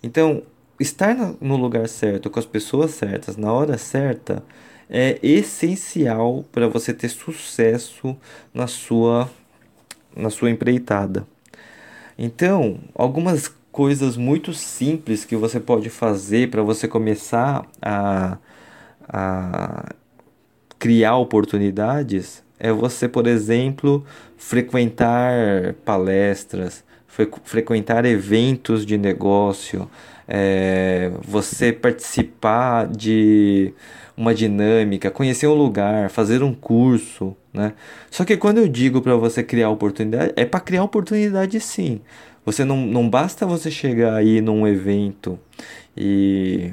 Então, 0.02 0.44
estar 0.80 1.14
no 1.42 1.58
lugar 1.58 1.88
certo, 1.90 2.30
com 2.30 2.40
as 2.40 2.46
pessoas 2.46 2.92
certas, 2.92 3.36
na 3.36 3.52
hora 3.52 3.78
certa, 3.78 4.42
é 4.90 5.20
essencial 5.22 6.44
para 6.52 6.68
você 6.68 6.94
ter 6.94 7.10
sucesso 7.10 8.18
na 8.54 8.68
sua 8.68 9.30
na 10.16 10.30
sua 10.30 10.50
empreitada. 10.50 11.26
Então, 12.18 12.80
algumas 12.96 13.48
coisas 13.72 14.18
muito 14.18 14.54
simples 14.54 15.24
que 15.24 15.36
você 15.36 15.60
pode 15.60 15.90
fazer 15.90 16.50
para 16.50 16.62
você 16.62 16.88
começar 16.88 17.66
a, 17.82 18.38
a 19.08 19.94
criar 20.78 21.18
oportunidades 21.18 22.44
é 22.60 22.72
você, 22.72 23.08
por 23.08 23.26
exemplo, 23.26 24.04
frequentar 24.38 25.74
palestras, 25.86 26.84
fre 27.08 27.30
frequentar 27.44 28.06
eventos 28.06 28.86
de 28.86 28.98
negócio, 28.98 29.90
é, 30.32 31.12
você 31.28 31.74
participar 31.74 32.88
de 32.88 33.74
uma 34.16 34.36
dinâmica, 34.36 35.10
conhecer 35.10 35.48
um 35.48 35.56
lugar, 35.56 36.12
fazer 36.12 36.44
um 36.44 36.54
curso, 36.54 37.36
né? 37.52 37.74
Só 38.12 38.24
que 38.24 38.38
quando 38.38 38.60
eu 38.60 38.68
digo 38.68 39.02
para 39.02 39.16
você 39.16 39.42
criar 39.42 39.70
oportunidade, 39.70 40.32
é 40.36 40.46
para 40.46 40.60
criar 40.60 40.84
oportunidade 40.84 41.60
sim. 41.60 42.00
Você 42.46 42.64
não, 42.64 42.78
não 42.78 43.10
basta 43.10 43.46
você 43.46 43.72
chegar 43.72 44.14
aí 44.14 44.40
num 44.40 44.68
evento 44.68 45.40
e 45.98 46.72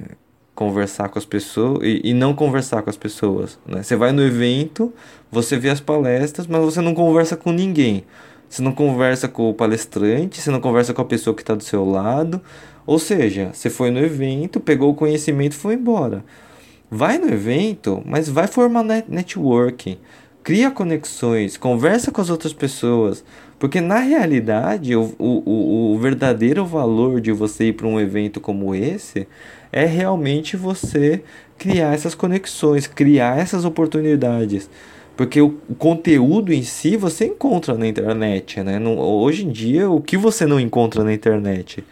conversar 0.55 1.09
com 1.09 1.19
as 1.19 1.25
pessoas 1.25 1.79
e, 1.83 2.03
e 2.05 2.15
não 2.15 2.35
conversar 2.35 2.83
com 2.83 2.91
as 2.91 2.97
pessoas, 2.97 3.59
né? 3.67 3.83
Você 3.83 3.97
vai 3.97 4.13
no 4.13 4.23
evento, 4.23 4.93
você 5.31 5.57
vê 5.57 5.71
as 5.71 5.81
palestras, 5.81 6.47
mas 6.47 6.61
você 6.61 6.83
não 6.83 6.95
conversa 6.95 7.37
com 7.37 7.53
ninguém. 7.53 8.05
Você 8.49 8.63
não 8.63 8.73
conversa 8.73 9.29
com 9.29 9.51
o 9.51 9.55
palestrante, 9.55 10.41
você 10.41 10.51
não 10.51 10.61
conversa 10.61 10.95
com 10.95 11.03
a 11.03 11.05
pessoa 11.05 11.35
que 11.35 11.43
está 11.43 11.55
do 11.55 11.65
seu 11.65 11.85
lado. 11.85 12.41
Ou 12.87 12.99
seja, 12.99 13.50
você 13.52 13.69
foi 13.69 13.90
no 13.90 13.99
evento, 13.99 14.61
pegou 14.61 14.90
o 14.90 14.95
conhecimento 14.95 15.52
e 15.52 15.57
foi 15.57 15.75
embora. 15.75 16.25
Vai 16.90 17.19
no 17.19 17.28
evento, 17.28 18.02
mas 18.07 18.28
vai 18.28 18.47
formar 18.47 18.85
net 18.85 19.11
networking. 19.11 19.99
Cria 20.45 20.71
conexões, 20.71 21.57
conversa 21.57 22.12
com 22.12 22.21
as 22.21 22.31
outras 22.31 22.52
pessoas. 22.52 23.25
Porque 23.59 23.81
na 23.81 23.99
realidade, 23.99 24.95
o, 24.95 25.12
o, 25.19 25.95
o 25.95 25.99
verdadeiro 25.99 26.64
valor 26.64 27.21
de 27.21 27.33
você 27.33 27.69
ir 27.69 27.73
para 27.73 27.87
um 27.88 27.99
evento 27.99 28.40
como 28.40 28.75
esse 28.75 29.26
é 29.73 29.85
realmente 29.85 30.57
você 30.57 31.23
criar 31.59 31.95
essas 31.95 32.14
conexões, 32.14 32.87
criar 32.87 33.38
essas 33.38 33.64
oportunidades. 33.64 34.71
Porque 35.17 35.41
o, 35.41 35.59
o 35.69 35.75
conteúdo 35.75 36.53
em 36.53 36.63
si 36.63 36.97
você 36.97 37.27
encontra 37.27 37.75
na 37.75 37.87
internet, 37.87 38.63
né? 38.63 38.79
Hoje 38.81 39.47
em 39.47 39.51
dia, 39.51 39.91
o 39.91 40.01
que 40.01 40.17
você 40.17 40.45
não 40.45 40.61
encontra 40.61 41.03
na 41.03 41.13
internet? 41.13 41.83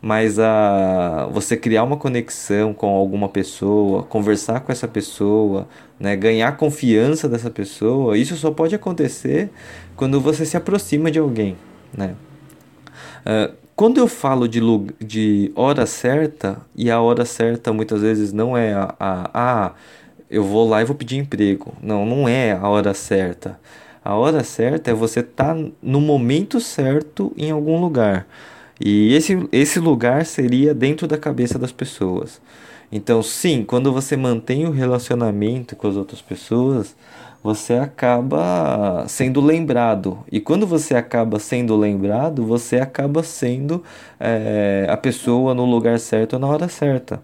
Mas 0.00 0.38
a, 0.38 1.28
você 1.32 1.56
criar 1.56 1.82
uma 1.82 1.96
conexão 1.96 2.72
com 2.72 2.86
alguma 2.88 3.28
pessoa, 3.28 4.04
conversar 4.04 4.60
com 4.60 4.70
essa 4.70 4.86
pessoa, 4.86 5.66
né? 5.98 6.14
ganhar 6.14 6.56
confiança 6.56 7.28
dessa 7.28 7.50
pessoa, 7.50 8.16
isso 8.16 8.36
só 8.36 8.52
pode 8.52 8.76
acontecer 8.76 9.50
quando 9.96 10.20
você 10.20 10.46
se 10.46 10.56
aproxima 10.56 11.10
de 11.10 11.18
alguém, 11.18 11.56
né? 11.92 12.14
Uh, 13.26 13.52
quando 13.74 13.98
eu 13.98 14.08
falo 14.08 14.48
de, 14.48 14.60
de 15.00 15.52
hora 15.54 15.86
certa, 15.86 16.60
e 16.74 16.90
a 16.90 17.00
hora 17.00 17.24
certa 17.24 17.72
muitas 17.72 18.02
vezes 18.02 18.32
não 18.32 18.56
é 18.56 18.72
a, 18.72 18.94
a, 18.98 19.30
a 19.34 19.72
eu 20.30 20.44
vou 20.44 20.68
lá 20.68 20.82
e 20.82 20.84
vou 20.84 20.96
pedir 20.96 21.16
emprego. 21.16 21.74
Não, 21.82 22.04
não 22.04 22.28
é 22.28 22.52
a 22.52 22.68
hora 22.68 22.92
certa. 22.94 23.58
A 24.04 24.14
hora 24.14 24.42
certa 24.44 24.90
é 24.90 24.94
você 24.94 25.20
estar 25.20 25.54
tá 25.54 25.64
no 25.82 26.00
momento 26.00 26.60
certo 26.60 27.32
em 27.36 27.50
algum 27.50 27.80
lugar. 27.80 28.26
E 28.80 29.12
esse, 29.14 29.48
esse 29.50 29.80
lugar 29.80 30.24
seria 30.24 30.72
dentro 30.72 31.06
da 31.06 31.18
cabeça 31.18 31.58
das 31.58 31.72
pessoas. 31.72 32.40
Então, 32.90 33.22
sim, 33.22 33.64
quando 33.64 33.92
você 33.92 34.16
mantém 34.16 34.66
o 34.66 34.70
relacionamento 34.70 35.76
com 35.76 35.88
as 35.88 35.96
outras 35.96 36.22
pessoas, 36.22 36.96
você 37.42 37.74
acaba 37.74 39.04
sendo 39.08 39.40
lembrado. 39.40 40.18
E 40.30 40.40
quando 40.40 40.66
você 40.66 40.94
acaba 40.94 41.38
sendo 41.38 41.76
lembrado, 41.76 42.44
você 42.44 42.76
acaba 42.76 43.22
sendo 43.22 43.82
é, 44.18 44.86
a 44.88 44.96
pessoa 44.96 45.54
no 45.54 45.64
lugar 45.64 45.98
certo 45.98 46.38
na 46.38 46.46
hora 46.46 46.68
certa. 46.68 47.22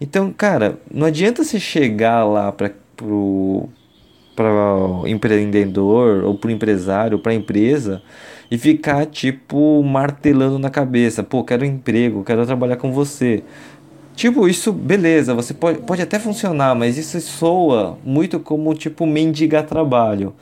Então, 0.00 0.32
cara, 0.32 0.78
não 0.92 1.06
adianta 1.06 1.42
você 1.42 1.58
chegar 1.58 2.24
lá 2.24 2.52
para 2.52 2.70
pro 2.96 3.68
para 4.36 5.08
empreendedor 5.08 6.22
ou 6.22 6.38
para 6.38 6.52
empresário, 6.52 7.18
para 7.18 7.34
empresa 7.34 8.00
e 8.48 8.56
ficar 8.56 9.04
tipo 9.06 9.82
martelando 9.82 10.60
na 10.60 10.70
cabeça, 10.70 11.24
pô, 11.24 11.42
quero 11.42 11.64
um 11.64 11.68
emprego, 11.68 12.22
quero 12.22 12.46
trabalhar 12.46 12.76
com 12.76 12.92
você. 12.92 13.42
Tipo, 14.14 14.48
isso, 14.48 14.72
beleza, 14.72 15.34
você 15.34 15.52
pode, 15.52 15.80
pode 15.80 16.02
até 16.02 16.20
funcionar, 16.20 16.74
mas 16.76 16.96
isso 16.96 17.20
soa 17.20 17.98
muito 18.04 18.38
como 18.38 18.74
tipo 18.74 19.06
mendigar 19.06 19.64
trabalho. 19.66 20.34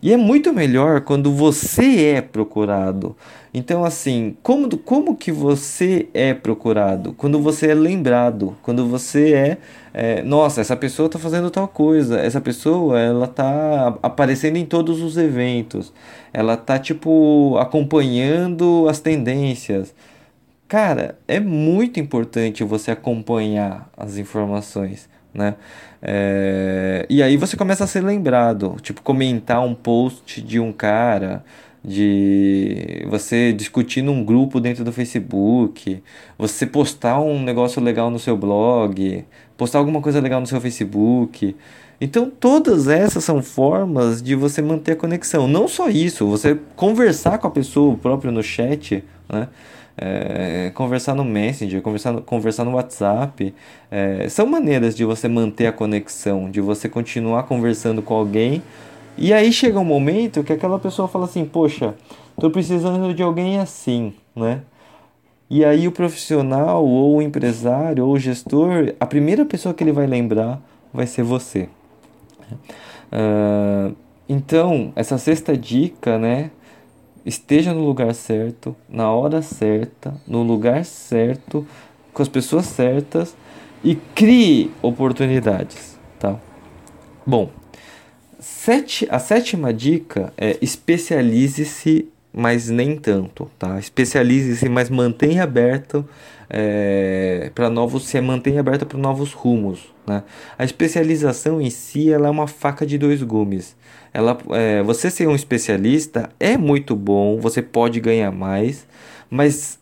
E 0.00 0.12
é 0.12 0.16
muito 0.16 0.52
melhor 0.52 1.02
quando 1.02 1.32
você 1.32 2.06
é 2.16 2.20
procurado. 2.20 3.16
Então, 3.54 3.84
assim, 3.84 4.36
como, 4.42 4.78
como 4.78 5.16
que 5.16 5.30
você 5.30 6.08
é 6.14 6.32
procurado? 6.32 7.12
Quando 7.12 7.38
você 7.40 7.68
é 7.70 7.74
lembrado, 7.74 8.56
quando 8.62 8.86
você 8.86 9.34
é, 9.34 9.58
é 9.92 10.22
nossa, 10.22 10.60
essa 10.62 10.74
pessoa 10.74 11.06
está 11.06 11.18
fazendo 11.18 11.50
tal 11.50 11.68
coisa, 11.68 12.18
essa 12.18 12.40
pessoa, 12.40 12.98
ela 12.98 13.26
está 13.26 13.98
aparecendo 14.02 14.56
em 14.56 14.64
todos 14.64 15.02
os 15.02 15.18
eventos, 15.18 15.92
ela 16.32 16.54
está, 16.54 16.78
tipo, 16.78 17.56
acompanhando 17.58 18.86
as 18.88 19.00
tendências. 19.00 19.94
Cara, 20.66 21.18
é 21.28 21.38
muito 21.38 22.00
importante 22.00 22.64
você 22.64 22.90
acompanhar 22.90 23.90
as 23.96 24.16
informações 24.16 25.10
né? 25.34 25.54
É, 26.00 27.06
e 27.08 27.22
aí 27.22 27.36
você 27.36 27.56
começa 27.56 27.84
a 27.84 27.86
ser 27.86 28.02
lembrado, 28.02 28.76
tipo 28.82 29.02
comentar 29.02 29.64
um 29.64 29.74
post 29.74 30.42
de 30.42 30.60
um 30.60 30.72
cara, 30.72 31.44
de 31.84 33.04
você 33.08 33.52
discutir 33.52 34.02
num 34.02 34.24
grupo 34.24 34.60
dentro 34.60 34.84
do 34.84 34.92
Facebook, 34.92 36.02
você 36.38 36.66
postar 36.66 37.20
um 37.20 37.42
negócio 37.42 37.82
legal 37.82 38.10
no 38.10 38.18
seu 38.18 38.36
blog, 38.36 39.24
postar 39.56 39.78
alguma 39.78 40.00
coisa 40.00 40.20
legal 40.20 40.40
no 40.40 40.46
seu 40.46 40.60
Facebook. 40.60 41.56
Então, 42.00 42.30
todas 42.30 42.88
essas 42.88 43.24
são 43.24 43.42
formas 43.42 44.22
de 44.22 44.34
você 44.34 44.60
manter 44.60 44.92
a 44.92 44.96
conexão. 44.96 45.46
Não 45.46 45.68
só 45.68 45.88
isso, 45.88 46.26
você 46.26 46.58
conversar 46.74 47.38
com 47.38 47.46
a 47.46 47.50
pessoa 47.50 47.96
próprio 47.96 48.32
no 48.32 48.42
chat, 48.42 49.04
né? 49.28 49.48
é, 49.96 50.70
conversar 50.74 51.14
no 51.14 51.24
Messenger, 51.24 51.80
conversar 51.82 52.12
no, 52.12 52.22
conversar 52.22 52.64
no 52.64 52.72
WhatsApp. 52.72 53.54
É, 53.90 54.28
são 54.28 54.46
maneiras 54.46 54.94
de 54.94 55.04
você 55.04 55.28
manter 55.28 55.66
a 55.66 55.72
conexão, 55.72 56.50
de 56.50 56.60
você 56.60 56.88
continuar 56.88 57.44
conversando 57.44 58.02
com 58.02 58.14
alguém. 58.14 58.62
E 59.16 59.32
aí 59.32 59.52
chega 59.52 59.78
um 59.78 59.84
momento 59.84 60.42
que 60.42 60.52
aquela 60.52 60.78
pessoa 60.78 61.08
fala 61.08 61.24
assim: 61.24 61.44
Poxa, 61.44 61.94
tô 62.40 62.50
precisando 62.50 63.14
de 63.14 63.22
alguém 63.22 63.58
assim, 63.58 64.14
né? 64.34 64.62
E 65.50 65.64
aí 65.64 65.86
o 65.86 65.92
profissional, 65.92 66.84
ou 66.84 67.16
o 67.16 67.22
empresário, 67.22 68.06
ou 68.06 68.14
o 68.14 68.18
gestor, 68.18 68.94
a 68.98 69.06
primeira 69.06 69.44
pessoa 69.44 69.74
que 69.74 69.84
ele 69.84 69.92
vai 69.92 70.06
lembrar 70.06 70.60
vai 70.92 71.06
ser 71.06 71.22
você. 71.22 71.68
Uh, 73.12 73.94
então, 74.26 74.92
essa 74.96 75.18
sexta 75.18 75.56
dica, 75.56 76.18
né? 76.18 76.50
esteja 77.24 77.72
no 77.72 77.84
lugar 77.84 78.14
certo, 78.14 78.74
na 78.88 79.10
hora 79.10 79.42
certa, 79.42 80.14
no 80.26 80.42
lugar 80.42 80.84
certo, 80.84 81.66
com 82.12 82.22
as 82.22 82.28
pessoas 82.28 82.66
certas 82.66 83.36
e 83.82 83.94
crie 83.94 84.70
oportunidades, 84.82 85.98
tá? 86.18 86.36
Bom, 87.24 87.50
sete, 88.42 89.06
a 89.10 89.18
sétima 89.18 89.72
dica 89.72 90.32
é 90.36 90.58
especialize-se, 90.60 92.08
mas 92.32 92.68
nem 92.68 92.96
tanto, 92.96 93.50
tá? 93.58 93.78
Especialize-se, 93.78 94.68
mas 94.68 94.90
mantenha 94.90 95.44
aberto 95.44 96.06
é, 96.50 97.50
para 97.54 97.70
novos, 97.70 98.04
se 98.04 98.20
mantenha 98.20 98.60
aberta 98.60 98.84
para 98.84 98.98
novos 98.98 99.32
rumos, 99.32 99.92
né? 100.06 100.22
A 100.58 100.64
especialização 100.64 101.60
em 101.60 101.70
si 101.70 102.12
ela 102.12 102.26
é 102.26 102.30
uma 102.30 102.46
faca 102.46 102.84
de 102.84 102.98
dois 102.98 103.22
gumes 103.22 103.76
ela, 104.12 104.36
é, 104.50 104.82
você 104.82 105.10
ser 105.10 105.26
um 105.26 105.34
especialista 105.34 106.30
é 106.38 106.56
muito 106.56 106.94
bom, 106.94 107.38
você 107.38 107.62
pode 107.62 107.98
ganhar 107.98 108.30
mais, 108.30 108.86
mas 109.30 109.78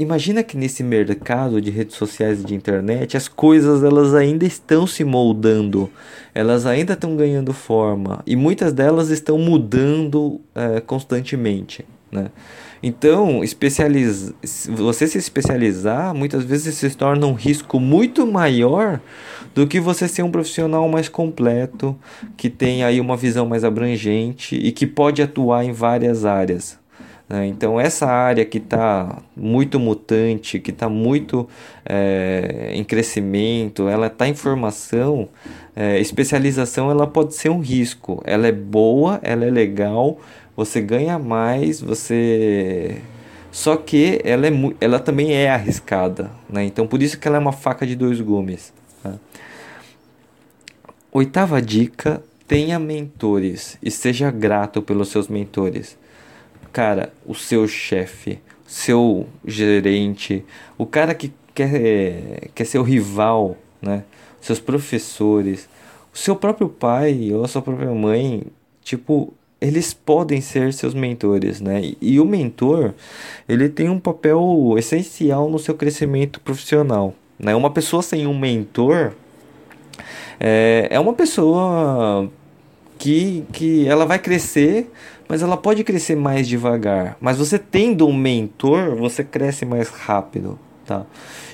imagina 0.00 0.42
que 0.42 0.56
nesse 0.56 0.82
mercado 0.82 1.60
de 1.60 1.70
redes 1.70 1.96
sociais 1.96 2.40
e 2.40 2.44
de 2.44 2.54
internet 2.54 3.16
as 3.16 3.28
coisas 3.28 3.84
elas 3.84 4.14
ainda 4.14 4.46
estão 4.46 4.86
se 4.86 5.04
moldando, 5.04 5.90
elas 6.34 6.66
ainda 6.66 6.94
estão 6.94 7.16
ganhando 7.16 7.52
forma 7.52 8.22
e 8.26 8.34
muitas 8.34 8.72
delas 8.72 9.10
estão 9.10 9.38
mudando 9.38 10.40
é, 10.54 10.80
constantemente, 10.80 11.84
né? 12.10 12.30
Então, 12.82 13.44
especializ... 13.44 14.32
você 14.70 15.06
se 15.06 15.18
especializar 15.18 16.14
muitas 16.14 16.44
vezes 16.44 16.74
se 16.74 16.88
torna 16.96 17.26
um 17.26 17.34
risco 17.34 17.78
muito 17.78 18.26
maior 18.26 18.98
do 19.54 19.66
que 19.66 19.78
você 19.78 20.08
ser 20.08 20.22
um 20.22 20.30
profissional 20.30 20.88
mais 20.88 21.06
completo, 21.06 21.94
que 22.38 22.48
tem 22.48 22.82
aí 22.82 22.98
uma 22.98 23.18
visão 23.18 23.44
mais 23.46 23.64
abrangente 23.64 24.56
e 24.56 24.72
que 24.72 24.86
pode 24.86 25.20
atuar 25.20 25.62
em 25.62 25.72
várias 25.72 26.24
áreas. 26.24 26.79
Né? 27.30 27.46
Então, 27.46 27.80
essa 27.80 28.06
área 28.06 28.44
que 28.44 28.58
está 28.58 29.22
muito 29.36 29.78
mutante, 29.78 30.58
que 30.58 30.72
está 30.72 30.88
muito 30.88 31.48
é, 31.88 32.72
em 32.74 32.82
crescimento, 32.82 33.88
ela 33.88 34.08
está 34.08 34.26
em 34.26 34.34
formação, 34.34 35.28
é, 35.76 36.00
especialização 36.00 36.90
ela 36.90 37.06
pode 37.06 37.34
ser 37.34 37.48
um 37.48 37.60
risco. 37.60 38.20
Ela 38.26 38.48
é 38.48 38.52
boa, 38.52 39.20
ela 39.22 39.44
é 39.44 39.50
legal, 39.50 40.18
você 40.56 40.80
ganha 40.80 41.18
mais, 41.18 41.80
você 41.80 43.00
só 43.52 43.76
que 43.76 44.20
ela, 44.24 44.46
é, 44.46 44.50
ela 44.80 44.98
também 44.98 45.32
é 45.32 45.50
arriscada, 45.50 46.30
né? 46.48 46.64
Então 46.64 46.86
por 46.86 47.02
isso 47.02 47.18
que 47.18 47.26
ela 47.26 47.36
é 47.36 47.40
uma 47.40 47.52
faca 47.52 47.86
de 47.86 47.96
dois 47.96 48.20
gumes. 48.20 48.72
Tá? 49.02 49.14
Oitava 51.12 51.60
dica: 51.60 52.22
tenha 52.46 52.78
mentores 52.78 53.76
e 53.82 53.90
seja 53.90 54.30
grato 54.30 54.82
pelos 54.82 55.08
seus 55.08 55.26
mentores. 55.28 55.98
Cara, 56.72 57.12
o 57.26 57.34
seu 57.34 57.66
chefe, 57.66 58.38
seu 58.66 59.26
gerente, 59.44 60.44
o 60.78 60.86
cara 60.86 61.14
que 61.14 61.32
quer, 61.54 62.50
quer 62.54 62.64
ser 62.64 62.78
o 62.78 62.82
rival, 62.82 63.56
né? 63.82 64.04
Seus 64.40 64.60
professores, 64.60 65.68
o 66.14 66.18
seu 66.18 66.36
próprio 66.36 66.68
pai 66.68 67.32
ou 67.32 67.44
a 67.44 67.48
sua 67.48 67.60
própria 67.60 67.90
mãe, 67.90 68.44
tipo, 68.82 69.34
eles 69.60 69.92
podem 69.92 70.40
ser 70.40 70.72
seus 70.72 70.94
mentores, 70.94 71.60
né? 71.60 71.82
E, 71.82 71.98
e 72.00 72.20
o 72.20 72.24
mentor, 72.24 72.94
ele 73.48 73.68
tem 73.68 73.88
um 73.88 73.98
papel 73.98 74.74
essencial 74.78 75.50
no 75.50 75.58
seu 75.58 75.74
crescimento 75.74 76.40
profissional, 76.40 77.14
né? 77.38 77.54
Uma 77.54 77.70
pessoa 77.70 78.02
sem 78.02 78.26
um 78.26 78.38
mentor 78.38 79.12
é, 80.38 80.88
é 80.90 80.98
uma 80.98 81.12
pessoa 81.12 82.30
que, 82.98 83.44
que 83.52 83.86
ela 83.86 84.06
vai 84.06 84.18
crescer, 84.18 84.90
mas 85.30 85.42
ela 85.42 85.56
pode 85.56 85.84
crescer 85.84 86.16
mais 86.16 86.48
devagar. 86.48 87.16
Mas 87.20 87.36
você 87.36 87.56
tendo 87.56 88.04
um 88.04 88.12
mentor, 88.12 88.96
você 88.96 89.22
cresce 89.22 89.64
mais 89.64 89.88
rápido, 89.88 90.58
tá? 90.84 91.06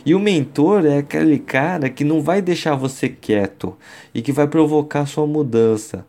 E 0.04 0.14
o 0.14 0.18
mentor 0.18 0.86
é 0.86 0.96
aquele 0.96 1.38
cara 1.38 1.90
que 1.90 2.02
não 2.02 2.22
vai 2.22 2.40
deixar 2.40 2.74
você 2.74 3.06
quieto 3.06 3.76
e 4.14 4.22
que 4.22 4.32
vai 4.32 4.48
provocar 4.48 5.04
sua 5.04 5.26
mudança. 5.26 6.06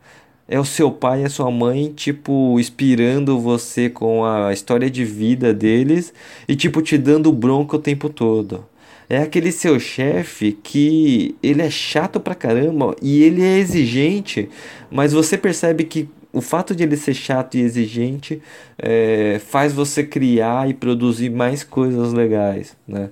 é 0.47 0.57
o 0.57 0.63
seu 0.63 0.89
pai 0.89 1.23
e 1.23 1.25
a 1.25 1.29
sua 1.29 1.51
mãe, 1.51 1.91
tipo, 1.93 2.57
inspirando 2.57 3.37
você 3.37 3.89
com 3.89 4.23
a 4.23 4.53
história 4.53 4.89
de 4.89 5.03
vida 5.03 5.53
deles 5.53 6.13
e, 6.47 6.55
tipo, 6.55 6.81
te 6.81 6.97
dando 6.97 7.33
bronca 7.33 7.75
o 7.75 7.79
tempo 7.79 8.07
todo. 8.07 8.63
É 9.09 9.17
aquele 9.17 9.51
seu 9.51 9.77
chefe 9.79 10.53
que 10.63 11.35
ele 11.43 11.61
é 11.61 11.69
chato 11.69 12.17
pra 12.19 12.35
caramba 12.35 12.95
e 13.01 13.23
ele 13.23 13.41
é 13.41 13.57
exigente, 13.57 14.49
mas 14.89 15.11
você 15.11 15.37
percebe 15.37 15.83
que 15.83 16.09
o 16.33 16.41
fato 16.41 16.75
de 16.75 16.83
ele 16.83 16.97
ser 16.97 17.13
chato 17.13 17.55
e 17.55 17.61
exigente 17.61 18.41
é, 18.77 19.39
faz 19.45 19.73
você 19.73 20.03
criar 20.03 20.69
e 20.69 20.73
produzir 20.73 21.29
mais 21.29 21.63
coisas 21.63 22.13
legais, 22.13 22.75
né? 22.87 23.09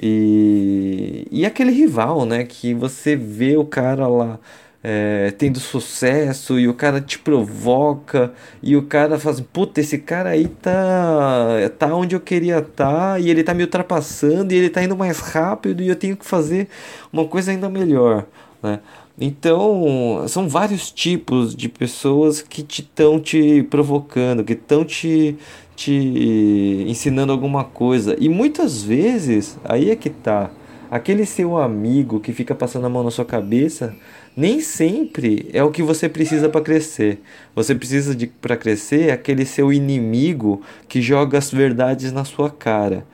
E, 0.00 1.26
e 1.30 1.44
aquele 1.44 1.72
rival, 1.72 2.24
né? 2.24 2.44
Que 2.44 2.74
você 2.74 3.16
vê 3.16 3.56
o 3.56 3.64
cara 3.64 4.06
lá 4.06 4.38
é, 4.82 5.32
tendo 5.36 5.58
sucesso 5.58 6.58
e 6.58 6.68
o 6.68 6.74
cara 6.74 7.00
te 7.00 7.18
provoca 7.18 8.32
e 8.62 8.76
o 8.76 8.82
cara 8.82 9.18
faz, 9.18 9.40
puta, 9.40 9.80
esse 9.80 9.98
cara 9.98 10.30
aí 10.30 10.46
tá, 10.48 11.70
tá 11.78 11.94
onde 11.94 12.14
eu 12.14 12.20
queria 12.20 12.58
estar 12.58 13.14
tá, 13.14 13.18
e 13.18 13.28
ele 13.28 13.42
tá 13.42 13.54
me 13.54 13.62
ultrapassando 13.62 14.52
e 14.52 14.56
ele 14.56 14.70
tá 14.70 14.82
indo 14.82 14.96
mais 14.96 15.18
rápido 15.18 15.82
e 15.82 15.88
eu 15.88 15.96
tenho 15.96 16.16
que 16.16 16.24
fazer 16.24 16.68
uma 17.12 17.26
coisa 17.26 17.50
ainda 17.50 17.68
melhor, 17.68 18.26
né? 18.62 18.80
Então, 19.20 20.24
são 20.28 20.48
vários 20.48 20.92
tipos 20.92 21.54
de 21.54 21.68
pessoas 21.68 22.40
que 22.40 22.64
estão 22.68 23.18
te, 23.18 23.62
te 23.62 23.62
provocando, 23.64 24.44
que 24.44 24.52
estão 24.52 24.84
te, 24.84 25.36
te 25.74 26.84
ensinando 26.86 27.32
alguma 27.32 27.64
coisa. 27.64 28.16
E 28.20 28.28
muitas 28.28 28.80
vezes, 28.80 29.58
aí 29.64 29.90
é 29.90 29.96
que 29.96 30.08
tá, 30.08 30.52
aquele 30.88 31.26
seu 31.26 31.58
amigo 31.58 32.20
que 32.20 32.32
fica 32.32 32.54
passando 32.54 32.86
a 32.86 32.88
mão 32.88 33.02
na 33.02 33.10
sua 33.10 33.24
cabeça, 33.24 33.92
nem 34.36 34.60
sempre 34.60 35.50
é 35.52 35.64
o 35.64 35.70
que 35.72 35.82
você 35.82 36.08
precisa 36.08 36.48
para 36.48 36.60
crescer. 36.60 37.20
Você 37.56 37.74
precisa 37.74 38.14
de 38.14 38.28
para 38.28 38.56
crescer 38.56 39.10
aquele 39.10 39.44
seu 39.44 39.72
inimigo 39.72 40.62
que 40.88 41.02
joga 41.02 41.38
as 41.38 41.50
verdades 41.50 42.12
na 42.12 42.24
sua 42.24 42.50
cara. 42.50 43.04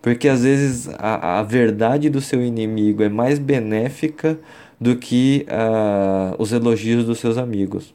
Porque 0.00 0.28
às 0.28 0.44
vezes 0.44 0.88
a, 0.96 1.40
a 1.40 1.42
verdade 1.42 2.08
do 2.08 2.20
seu 2.20 2.40
inimigo 2.42 3.02
é 3.02 3.08
mais 3.08 3.38
benéfica 3.38 4.38
do 4.80 4.96
que 4.96 5.46
uh, 5.48 6.34
os 6.40 6.52
elogios 6.52 7.04
dos 7.04 7.18
seus 7.18 7.36
amigos. 7.36 7.94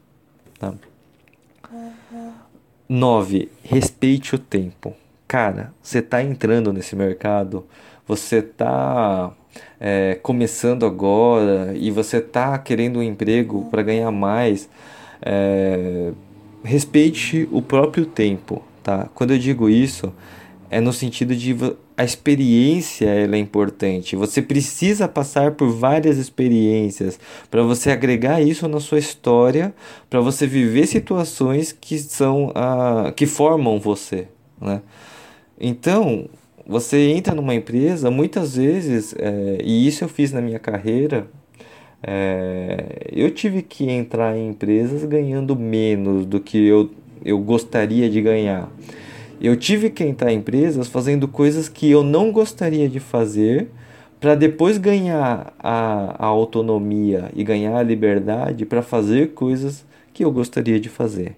Tá? 0.60 0.74
9. 2.88 3.50
Respeite 3.64 4.36
o 4.36 4.38
tempo. 4.38 4.94
Cara, 5.28 5.74
você 5.82 6.00
está 6.00 6.22
entrando 6.22 6.72
nesse 6.72 6.96
mercado, 6.96 7.66
você 8.08 8.38
está 8.38 9.34
é, 9.80 10.20
começando 10.22 10.86
agora 10.86 11.74
e 11.76 11.90
você 11.90 12.18
está 12.18 12.58
querendo 12.60 13.00
um 13.00 13.04
emprego 13.04 13.66
para 13.72 13.82
ganhar 13.82 14.12
mais. 14.12 14.70
É, 15.22 16.12
respeite 16.64 17.50
o 17.52 17.62
próprio 17.62 18.06
tempo. 18.06 18.64
Tá? 18.84 19.10
Quando 19.16 19.32
eu 19.32 19.40
digo 19.40 19.68
isso, 19.68 20.14
é 20.76 20.82
no 20.82 20.92
sentido 20.92 21.34
de 21.34 21.56
a 21.96 22.04
experiência 22.04 23.06
ela 23.06 23.38
é 23.38 23.40
importante. 23.40 24.14
Você 24.18 24.42
precisa 24.42 25.08
passar 25.08 25.52
por 25.52 25.70
várias 25.70 26.18
experiências 26.18 27.18
para 27.50 27.64
você 27.64 27.92
agregar 27.92 28.42
isso 28.42 28.68
na 28.68 28.82
sua 28.82 29.00
história, 29.00 29.74
para 30.10 30.20
você 30.20 30.46
viver 30.46 30.86
situações 30.86 31.72
que 31.72 31.98
são 31.98 32.52
a, 32.54 33.14
que 33.16 33.26
formam 33.26 33.80
você, 33.80 34.28
né? 34.60 34.82
Então, 35.58 36.28
você 36.68 37.10
entra 37.12 37.34
numa 37.34 37.56
empresa, 37.56 38.12
muitas 38.12 38.58
vezes, 38.58 39.16
é, 39.18 39.60
e 39.64 39.88
isso 39.88 40.04
eu 40.04 40.10
fiz 40.10 40.34
na 40.34 40.42
minha 40.42 40.60
carreira, 40.60 41.26
é, 42.04 43.08
eu 43.14 43.32
tive 43.32 43.62
que 43.62 43.90
entrar 43.90 44.36
em 44.38 44.50
empresas 44.50 45.06
ganhando 45.06 45.56
menos 45.56 46.26
do 46.26 46.42
que 46.42 46.68
eu, 46.68 46.92
eu 47.24 47.40
gostaria 47.40 48.10
de 48.10 48.20
ganhar. 48.22 48.70
Eu 49.40 49.56
tive 49.56 49.90
que 49.90 50.04
entrar 50.04 50.32
em 50.32 50.38
empresas 50.38 50.88
fazendo 50.88 51.28
coisas 51.28 51.68
que 51.68 51.90
eu 51.90 52.04
não 52.04 52.32
gostaria 52.32 52.88
de 52.88 53.00
fazer 53.00 53.70
para 54.20 54.34
depois 54.34 54.78
ganhar 54.78 55.54
a, 55.60 56.16
a 56.18 56.26
autonomia 56.26 57.32
e 57.36 57.44
ganhar 57.44 57.78
a 57.78 57.84
liberdade 57.84 58.66
para 58.66 58.82
fazer 58.82 59.34
coisas 59.34 59.86
que 60.14 60.24
eu 60.24 60.32
gostaria 60.32 60.80
de 60.80 60.90
fazer. 60.90 61.36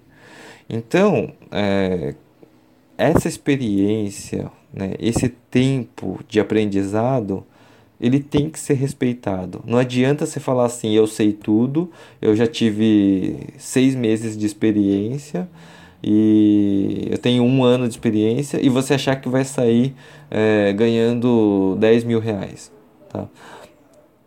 Então, 0.70 1.32
é, 1.50 2.14
essa 2.96 3.26
experiência, 3.26 4.50
né, 4.72 4.92
esse 4.98 5.28
tempo 5.28 6.20
de 6.28 6.38
aprendizado, 6.38 7.44
ele 8.00 8.20
tem 8.20 8.48
que 8.48 8.60
ser 8.60 8.74
respeitado. 8.74 9.62
Não 9.66 9.78
adianta 9.78 10.24
você 10.24 10.38
falar 10.38 10.66
assim, 10.66 10.92
eu 10.94 11.06
sei 11.06 11.32
tudo, 11.32 11.90
eu 12.22 12.36
já 12.36 12.46
tive 12.46 13.48
seis 13.58 13.94
meses 13.94 14.36
de 14.36 14.46
experiência 14.46 15.48
e 16.02 17.08
eu 17.10 17.18
tenho 17.18 17.42
um 17.42 17.64
ano 17.64 17.88
de 17.88 17.94
experiência 17.94 18.64
e 18.64 18.68
você 18.68 18.94
achar 18.94 19.16
que 19.16 19.28
vai 19.28 19.44
sair 19.44 19.94
é, 20.30 20.72
ganhando 20.72 21.76
10 21.78 22.04
mil 22.04 22.20
reais. 22.20 22.70
Tá? 23.08 23.26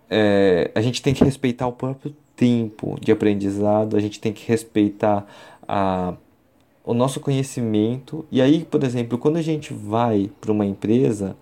É, 0.09 0.69
a 0.75 0.81
gente 0.81 1.01
tem 1.01 1.13
que 1.13 1.23
respeitar 1.23 1.67
o 1.67 1.71
próprio 1.71 2.13
tempo 2.35 2.97
de 2.99 3.11
aprendizado, 3.11 3.95
a 3.95 3.99
gente 3.99 4.19
tem 4.19 4.33
que 4.33 4.45
respeitar 4.47 5.25
a, 5.67 6.13
o 6.83 6.93
nosso 6.93 7.19
conhecimento. 7.19 8.25
E 8.31 8.41
aí, 8.41 8.65
por 8.69 8.83
exemplo, 8.83 9.17
quando 9.17 9.37
a 9.37 9.41
gente 9.41 9.73
vai 9.73 10.29
para 10.41 10.51
uma 10.51 10.65
empresa, 10.65 11.37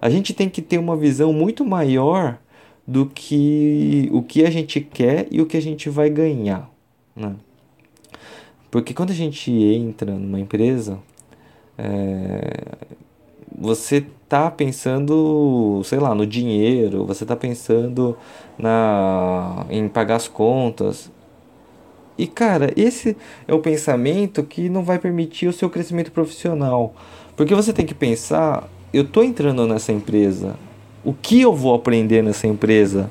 a 0.00 0.10
gente 0.10 0.34
tem 0.34 0.48
que 0.48 0.60
ter 0.60 0.78
uma 0.78 0.96
visão 0.96 1.32
muito 1.32 1.64
maior 1.64 2.38
do 2.86 3.06
que 3.06 4.10
o 4.12 4.22
que 4.22 4.44
a 4.44 4.50
gente 4.50 4.80
quer 4.80 5.28
e 5.30 5.40
o 5.40 5.46
que 5.46 5.56
a 5.56 5.62
gente 5.62 5.88
vai 5.88 6.10
ganhar. 6.10 6.68
Né? 7.14 7.34
Porque 8.72 8.94
quando 8.94 9.10
a 9.10 9.14
gente 9.14 9.52
entra 9.52 10.14
numa 10.14 10.40
empresa, 10.40 10.98
é, 11.76 12.88
você 13.54 14.06
tá 14.26 14.50
pensando, 14.50 15.82
sei 15.84 15.98
lá, 15.98 16.14
no 16.14 16.26
dinheiro, 16.26 17.04
você 17.04 17.26
tá 17.26 17.36
pensando 17.36 18.16
na, 18.58 19.66
em 19.68 19.86
pagar 19.88 20.16
as 20.16 20.26
contas. 20.26 21.12
E 22.16 22.26
cara, 22.26 22.72
esse 22.74 23.14
é 23.46 23.52
o 23.52 23.58
pensamento 23.58 24.42
que 24.42 24.70
não 24.70 24.82
vai 24.82 24.98
permitir 24.98 25.48
o 25.48 25.52
seu 25.52 25.68
crescimento 25.68 26.10
profissional. 26.10 26.94
Porque 27.36 27.54
você 27.54 27.74
tem 27.74 27.84
que 27.84 27.94
pensar, 27.94 28.66
eu 28.90 29.04
tô 29.04 29.22
entrando 29.22 29.66
nessa 29.66 29.92
empresa, 29.92 30.56
o 31.04 31.12
que 31.12 31.42
eu 31.42 31.54
vou 31.54 31.74
aprender 31.74 32.22
nessa 32.22 32.46
empresa? 32.46 33.10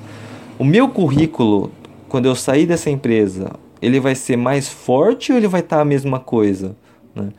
O 0.57 0.65
meu 0.65 0.89
currículo, 0.89 1.71
quando 2.09 2.25
eu 2.25 2.33
sair 2.33 2.65
dessa 2.65 2.89
empresa, 2.89 3.51
ele 3.81 3.99
vai 3.99 4.15
ser 4.15 4.37
mais 4.37 4.69
forte 4.69 5.31
ou 5.31 5.37
ele 5.37 5.47
vai 5.47 5.61
estar 5.61 5.77
tá 5.77 5.81
a 5.81 5.85
mesma 5.85 6.19
coisa? 6.19 6.75
Né? 7.15 7.29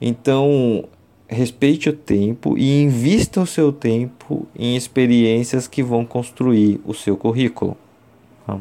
Então, 0.00 0.84
respeite 1.28 1.88
o 1.88 1.92
tempo 1.92 2.58
e 2.58 2.82
invista 2.82 3.40
o 3.40 3.46
seu 3.46 3.72
tempo 3.72 4.46
em 4.56 4.76
experiências 4.76 5.66
que 5.66 5.82
vão 5.82 6.04
construir 6.04 6.80
o 6.84 6.92
seu 6.92 7.16
currículo. 7.16 7.76
Tá? 8.46 8.58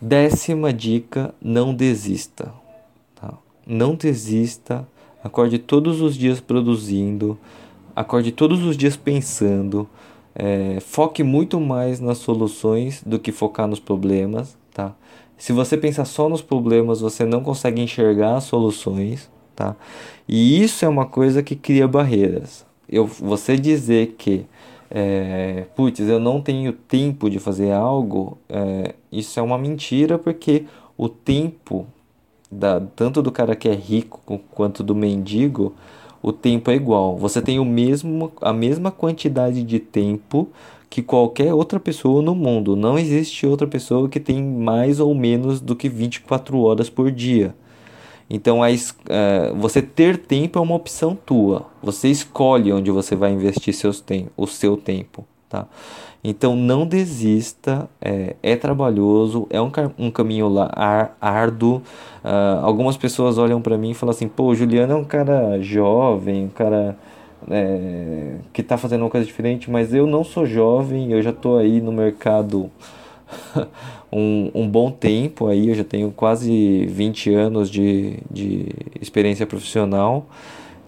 Décima 0.00 0.72
dica: 0.72 1.34
não 1.40 1.74
desista. 1.74 2.52
Tá? 3.14 3.34
Não 3.66 3.94
desista. 3.94 4.86
Acorde 5.22 5.58
todos 5.58 6.00
os 6.00 6.16
dias 6.16 6.40
produzindo. 6.40 7.38
Acorde 7.94 8.32
todos 8.32 8.64
os 8.64 8.76
dias 8.76 8.96
pensando. 8.96 9.88
É, 10.34 10.78
foque 10.80 11.22
muito 11.22 11.60
mais 11.60 12.00
nas 12.00 12.18
soluções 12.18 13.02
do 13.04 13.18
que 13.18 13.32
focar 13.32 13.66
nos 13.66 13.80
problemas? 13.80 14.56
Se 15.40 15.54
você 15.54 15.74
pensar 15.74 16.04
só 16.04 16.28
nos 16.28 16.42
problemas, 16.42 17.00
você 17.00 17.24
não 17.24 17.42
consegue 17.42 17.80
enxergar 17.80 18.36
as 18.36 18.44
soluções, 18.44 19.30
tá? 19.56 19.74
E 20.28 20.62
isso 20.62 20.84
é 20.84 20.88
uma 20.88 21.06
coisa 21.06 21.42
que 21.42 21.56
cria 21.56 21.88
barreiras. 21.88 22.66
Eu, 22.86 23.06
você 23.06 23.56
dizer 23.56 24.16
que, 24.18 24.44
é, 24.90 25.64
putz, 25.74 26.00
eu 26.00 26.20
não 26.20 26.42
tenho 26.42 26.74
tempo 26.74 27.30
de 27.30 27.38
fazer 27.38 27.72
algo, 27.72 28.36
é, 28.50 28.94
isso 29.10 29.40
é 29.40 29.42
uma 29.42 29.56
mentira, 29.56 30.18
porque 30.18 30.66
o 30.94 31.08
tempo, 31.08 31.86
da, 32.52 32.78
tanto 32.94 33.22
do 33.22 33.32
cara 33.32 33.56
que 33.56 33.66
é 33.66 33.74
rico 33.74 34.42
quanto 34.50 34.82
do 34.82 34.94
mendigo, 34.94 35.74
o 36.22 36.34
tempo 36.34 36.70
é 36.70 36.74
igual. 36.74 37.16
Você 37.16 37.40
tem 37.40 37.58
o 37.58 37.64
mesmo, 37.64 38.30
a 38.42 38.52
mesma 38.52 38.90
quantidade 38.90 39.62
de 39.62 39.78
tempo 39.78 40.50
que 40.90 41.02
qualquer 41.02 41.54
outra 41.54 41.78
pessoa 41.78 42.20
no 42.20 42.34
mundo. 42.34 42.74
Não 42.74 42.98
existe 42.98 43.46
outra 43.46 43.68
pessoa 43.68 44.08
que 44.08 44.18
tem 44.18 44.42
mais 44.42 44.98
ou 44.98 45.14
menos 45.14 45.60
do 45.60 45.76
que 45.76 45.88
24 45.88 46.60
horas 46.60 46.90
por 46.90 47.12
dia. 47.12 47.54
Então, 48.28 48.62
a, 48.62 48.68
uh, 48.68 49.54
você 49.56 49.80
ter 49.80 50.18
tempo 50.18 50.58
é 50.58 50.62
uma 50.62 50.74
opção 50.74 51.16
tua. 51.16 51.66
Você 51.80 52.08
escolhe 52.08 52.72
onde 52.72 52.90
você 52.90 53.14
vai 53.14 53.32
investir 53.32 53.72
seus 53.72 54.00
tem 54.00 54.28
o 54.36 54.46
seu 54.46 54.76
tempo. 54.76 55.24
Tá? 55.48 55.66
Então, 56.22 56.54
não 56.54 56.86
desista. 56.86 57.88
É, 58.00 58.36
é 58.42 58.56
trabalhoso, 58.56 59.46
é 59.48 59.60
um, 59.60 59.70
um 59.98 60.10
caminho 60.10 60.48
lá, 60.48 60.70
ar, 60.74 61.16
árduo. 61.20 61.82
Uh, 62.24 62.62
algumas 62.62 62.96
pessoas 62.96 63.38
olham 63.38 63.62
para 63.62 63.78
mim 63.78 63.90
e 63.90 63.94
falam 63.94 64.10
assim: 64.10 64.28
pô, 64.28 64.44
o 64.46 64.54
Juliano 64.54 64.92
é 64.92 64.96
um 64.96 65.04
cara 65.04 65.60
jovem, 65.60 66.44
um 66.44 66.48
cara 66.48 66.96
é, 67.48 68.36
que 68.52 68.60
está 68.60 68.76
fazendo 68.76 69.02
uma 69.02 69.10
coisa 69.10 69.26
diferente, 69.26 69.70
mas 69.70 69.94
eu 69.94 70.06
não 70.06 70.24
sou 70.24 70.44
jovem, 70.44 71.12
eu 71.12 71.22
já 71.22 71.30
estou 71.30 71.58
aí 71.58 71.80
no 71.80 71.92
mercado 71.92 72.70
um, 74.12 74.50
um 74.54 74.68
bom 74.68 74.90
tempo 74.90 75.46
aí, 75.46 75.68
eu 75.68 75.74
já 75.74 75.84
tenho 75.84 76.10
quase 76.10 76.86
20 76.86 77.32
anos 77.34 77.70
de, 77.70 78.18
de 78.30 78.66
experiência 79.00 79.46
profissional. 79.46 80.26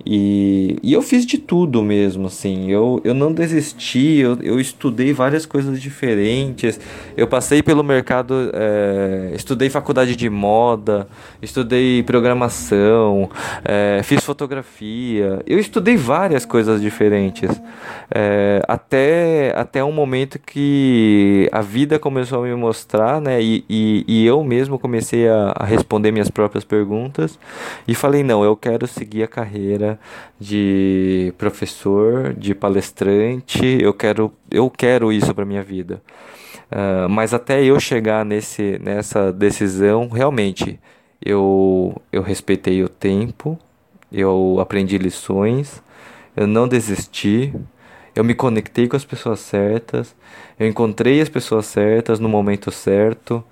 E, 0.05 0.79
e 0.83 0.93
eu 0.93 1.01
fiz 1.01 1.25
de 1.25 1.39
tudo 1.39 1.83
mesmo, 1.83 2.27
assim. 2.27 2.71
Eu, 2.71 3.01
eu 3.05 3.15
não 3.15 3.33
desisti, 3.33 4.19
eu, 4.19 4.39
eu 4.43 4.61
estudei 4.61 5.13
várias 5.13 5.47
coisas 5.47 5.81
diferentes. 5.81 6.81
Eu 7.17 7.27
passei 7.27 7.63
pelo 7.63 7.85
mercado, 7.85 8.51
é, 8.53 9.33
estudei 9.35 9.71
faculdade 9.71 10.17
de 10.17 10.29
moda, 10.29 11.07
estudei 11.41 12.03
programação, 12.03 13.31
é, 13.65 14.01
fiz 14.03 14.25
fotografia. 14.25 15.41
Eu 15.47 15.59
estudei 15.59 15.97
várias 15.97 16.45
coisas 16.45 16.81
diferentes. 16.81 17.51
É, 18.11 18.61
até, 18.67 19.55
até 19.57 19.85
um 19.85 19.93
momento 19.93 20.39
que 20.39 21.49
a 21.53 21.61
vida 21.61 21.99
começou 21.99 22.43
a 22.43 22.47
me 22.47 22.55
mostrar, 22.55 23.21
né? 23.21 23.41
E, 23.41 23.65
e, 23.69 24.05
e 24.09 24.27
eu 24.27 24.43
mesmo 24.43 24.79
comecei 24.79 25.29
a, 25.29 25.53
a 25.57 25.65
responder 25.65 26.11
minhas 26.11 26.31
próprias 26.31 26.65
perguntas. 26.65 27.39
E 27.87 27.95
falei: 27.95 28.25
não, 28.25 28.43
eu 28.45 28.57
quero 28.57 28.87
seguir 28.87 29.23
a 29.23 29.29
carreira 29.29 29.92
de 30.39 31.33
professor, 31.39 32.35
de 32.35 32.55
palestrante, 32.55 33.79
eu 33.81 33.93
quero, 33.93 34.33
eu 34.51 34.71
quero 34.71 35.13
isso 35.13 35.35
para 35.35 35.45
minha 35.45 35.63
vida. 35.63 36.03
Uh, 36.71 37.09
mas 37.09 37.35
até 37.35 37.63
eu 37.63 37.79
chegar 37.79 38.25
nesse, 38.25 38.79
nessa 38.83 39.33
decisão, 39.33 40.09
realmente, 40.09 40.81
eu, 41.25 41.95
eu 42.11 42.23
respeitei 42.23 42.83
o 42.83 42.89
tempo, 42.89 43.59
eu 44.11 44.59
aprendi 44.61 44.99
lições, 44.99 45.83
eu 46.37 46.47
não 46.47 46.67
desisti, 46.67 47.55
eu 48.15 48.25
me 48.25 48.35
conectei 48.35 48.89
com 48.89 48.97
as 48.97 49.05
pessoas 49.05 49.41
certas, 49.41 50.15
eu 50.59 50.67
encontrei 50.67 51.21
as 51.21 51.29
pessoas 51.29 51.67
certas 51.67 52.19
no 52.19 52.29
momento 52.29 52.71
certo, 52.71 53.45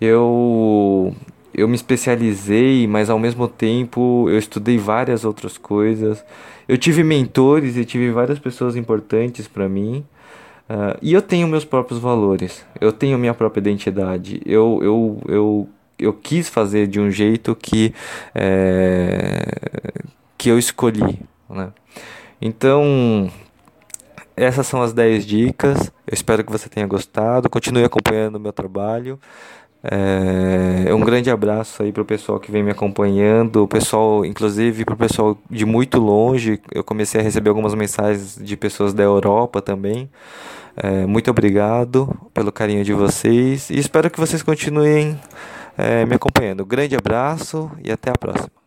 eu 0.00 1.14
eu 1.54 1.66
me 1.68 1.74
especializei, 1.74 2.86
mas 2.86 3.10
ao 3.10 3.18
mesmo 3.18 3.48
tempo 3.48 4.28
eu 4.28 4.38
estudei 4.38 4.78
várias 4.78 5.24
outras 5.24 5.56
coisas. 5.58 6.24
Eu 6.68 6.76
tive 6.76 7.02
mentores 7.02 7.76
e 7.76 7.84
tive 7.84 8.10
várias 8.10 8.38
pessoas 8.38 8.76
importantes 8.76 9.48
para 9.48 9.68
mim. 9.68 10.04
Uh, 10.68 10.98
e 11.00 11.14
eu 11.14 11.22
tenho 11.22 11.48
meus 11.48 11.64
próprios 11.64 11.98
valores, 11.98 12.62
eu 12.78 12.92
tenho 12.92 13.18
minha 13.18 13.32
própria 13.32 13.60
identidade. 13.60 14.42
Eu, 14.44 14.80
eu, 14.82 15.22
eu, 15.26 15.68
eu 15.98 16.12
quis 16.12 16.48
fazer 16.48 16.86
de 16.86 17.00
um 17.00 17.10
jeito 17.10 17.56
que, 17.56 17.94
é, 18.34 19.44
que 20.36 20.50
eu 20.50 20.58
escolhi. 20.58 21.18
Né? 21.48 21.72
Então, 22.40 23.30
essas 24.36 24.66
são 24.66 24.82
as 24.82 24.92
10 24.92 25.26
dicas. 25.26 25.90
Eu 26.06 26.12
espero 26.14 26.44
que 26.44 26.52
você 26.52 26.68
tenha 26.68 26.86
gostado. 26.86 27.50
Continue 27.50 27.84
acompanhando 27.84 28.36
o 28.36 28.40
meu 28.40 28.52
trabalho. 28.52 29.18
É, 29.82 30.92
um 30.92 31.00
grande 31.00 31.30
abraço 31.30 31.82
aí 31.82 31.92
para 31.92 32.02
o 32.02 32.04
pessoal 32.04 32.40
que 32.40 32.50
vem 32.50 32.62
me 32.62 32.70
acompanhando, 32.70 33.62
o 33.62 33.68
pessoal, 33.68 34.24
inclusive 34.24 34.84
para 34.84 34.94
o 34.94 34.96
pessoal 34.96 35.38
de 35.48 35.64
muito 35.64 35.98
longe. 35.98 36.60
Eu 36.72 36.82
comecei 36.82 37.20
a 37.20 37.24
receber 37.24 37.48
algumas 37.50 37.74
mensagens 37.74 38.36
de 38.40 38.56
pessoas 38.56 38.92
da 38.92 39.02
Europa 39.02 39.62
também. 39.62 40.10
É, 40.76 41.06
muito 41.06 41.30
obrigado 41.30 42.08
pelo 42.32 42.52
carinho 42.52 42.84
de 42.84 42.92
vocês 42.92 43.70
e 43.70 43.78
espero 43.78 44.10
que 44.10 44.20
vocês 44.20 44.42
continuem 44.42 45.18
é, 45.76 46.04
me 46.04 46.14
acompanhando. 46.14 46.64
Grande 46.64 46.96
abraço 46.96 47.70
e 47.82 47.90
até 47.90 48.10
a 48.10 48.18
próxima. 48.18 48.57